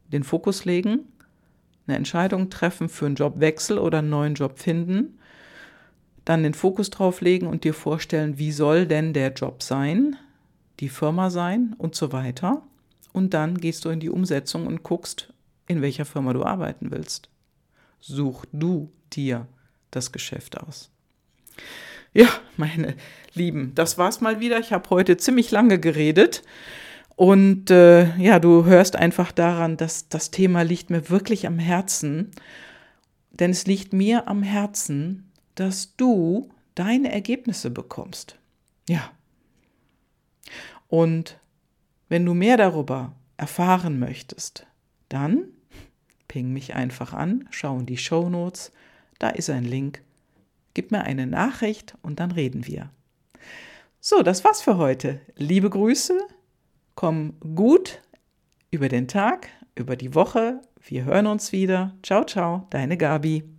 den 0.07 0.23
Fokus 0.23 0.65
legen, 0.65 1.01
eine 1.87 1.97
Entscheidung 1.97 2.49
treffen 2.49 2.89
für 2.89 3.05
einen 3.05 3.15
Jobwechsel 3.15 3.77
oder 3.77 3.99
einen 3.99 4.09
neuen 4.09 4.33
Job 4.35 4.59
finden, 4.59 5.19
dann 6.25 6.43
den 6.43 6.53
Fokus 6.53 6.89
drauf 6.89 7.21
legen 7.21 7.47
und 7.47 7.63
dir 7.63 7.73
vorstellen, 7.73 8.37
wie 8.37 8.51
soll 8.51 8.85
denn 8.85 9.13
der 9.13 9.33
Job 9.33 9.63
sein, 9.63 10.15
die 10.79 10.89
Firma 10.89 11.29
sein 11.29 11.75
und 11.77 11.95
so 11.95 12.11
weiter. 12.11 12.61
Und 13.13 13.33
dann 13.33 13.57
gehst 13.57 13.85
du 13.85 13.89
in 13.89 13.99
die 13.99 14.09
Umsetzung 14.09 14.67
und 14.67 14.83
guckst, 14.83 15.33
in 15.67 15.81
welcher 15.81 16.05
Firma 16.05 16.33
du 16.33 16.43
arbeiten 16.43 16.91
willst. 16.91 17.29
Such 17.99 18.45
du 18.51 18.91
dir 19.11 19.47
das 19.91 20.11
Geschäft 20.11 20.59
aus. 20.59 20.89
Ja, 22.13 22.27
meine 22.57 22.95
Lieben, 23.33 23.73
das 23.75 23.97
war's 23.97 24.21
mal 24.21 24.39
wieder. 24.39 24.59
Ich 24.59 24.73
habe 24.73 24.89
heute 24.89 25.17
ziemlich 25.17 25.51
lange 25.51 25.79
geredet. 25.79 26.43
Und 27.15 27.69
äh, 27.69 28.15
ja, 28.17 28.39
du 28.39 28.65
hörst 28.65 28.95
einfach 28.95 29.31
daran, 29.31 29.77
dass 29.77 30.07
das 30.09 30.31
Thema 30.31 30.61
liegt 30.61 30.89
mir 30.89 31.09
wirklich 31.09 31.45
am 31.45 31.59
Herzen. 31.59 32.31
Denn 33.31 33.51
es 33.51 33.67
liegt 33.67 33.93
mir 33.93 34.27
am 34.27 34.41
Herzen, 34.41 35.31
dass 35.55 35.95
du 35.97 36.49
deine 36.75 37.11
Ergebnisse 37.11 37.69
bekommst. 37.69 38.37
Ja. 38.87 39.11
Und 40.87 41.37
wenn 42.07 42.25
du 42.25 42.33
mehr 42.33 42.57
darüber 42.57 43.13
erfahren 43.37 43.99
möchtest, 43.99 44.65
dann 45.09 45.43
ping 46.27 46.53
mich 46.53 46.75
einfach 46.75 47.13
an, 47.13 47.47
schau 47.51 47.79
in 47.79 47.85
die 47.85 47.97
Show 47.97 48.29
Notes, 48.29 48.71
da 49.19 49.29
ist 49.29 49.49
ein 49.49 49.63
Link. 49.63 50.01
Gib 50.73 50.91
mir 50.91 51.03
eine 51.03 51.27
Nachricht 51.27 51.95
und 52.01 52.19
dann 52.19 52.31
reden 52.31 52.65
wir. 52.65 52.89
So, 53.99 54.23
das 54.23 54.43
war's 54.43 54.61
für 54.61 54.77
heute. 54.77 55.19
Liebe 55.35 55.69
Grüße, 55.69 56.17
Komm 56.99 57.35
gut 57.55 58.01
über 58.71 58.89
den 58.89 59.07
Tag, 59.07 59.47
über 59.73 59.95
die 59.95 60.15
Woche. 60.15 60.59
Wir 60.85 61.05
hören 61.05 61.27
uns 61.27 61.53
wieder. 61.53 61.95
Ciao, 62.03 62.25
ciao, 62.25 62.67
deine 62.71 62.97
Gabi. 62.97 63.58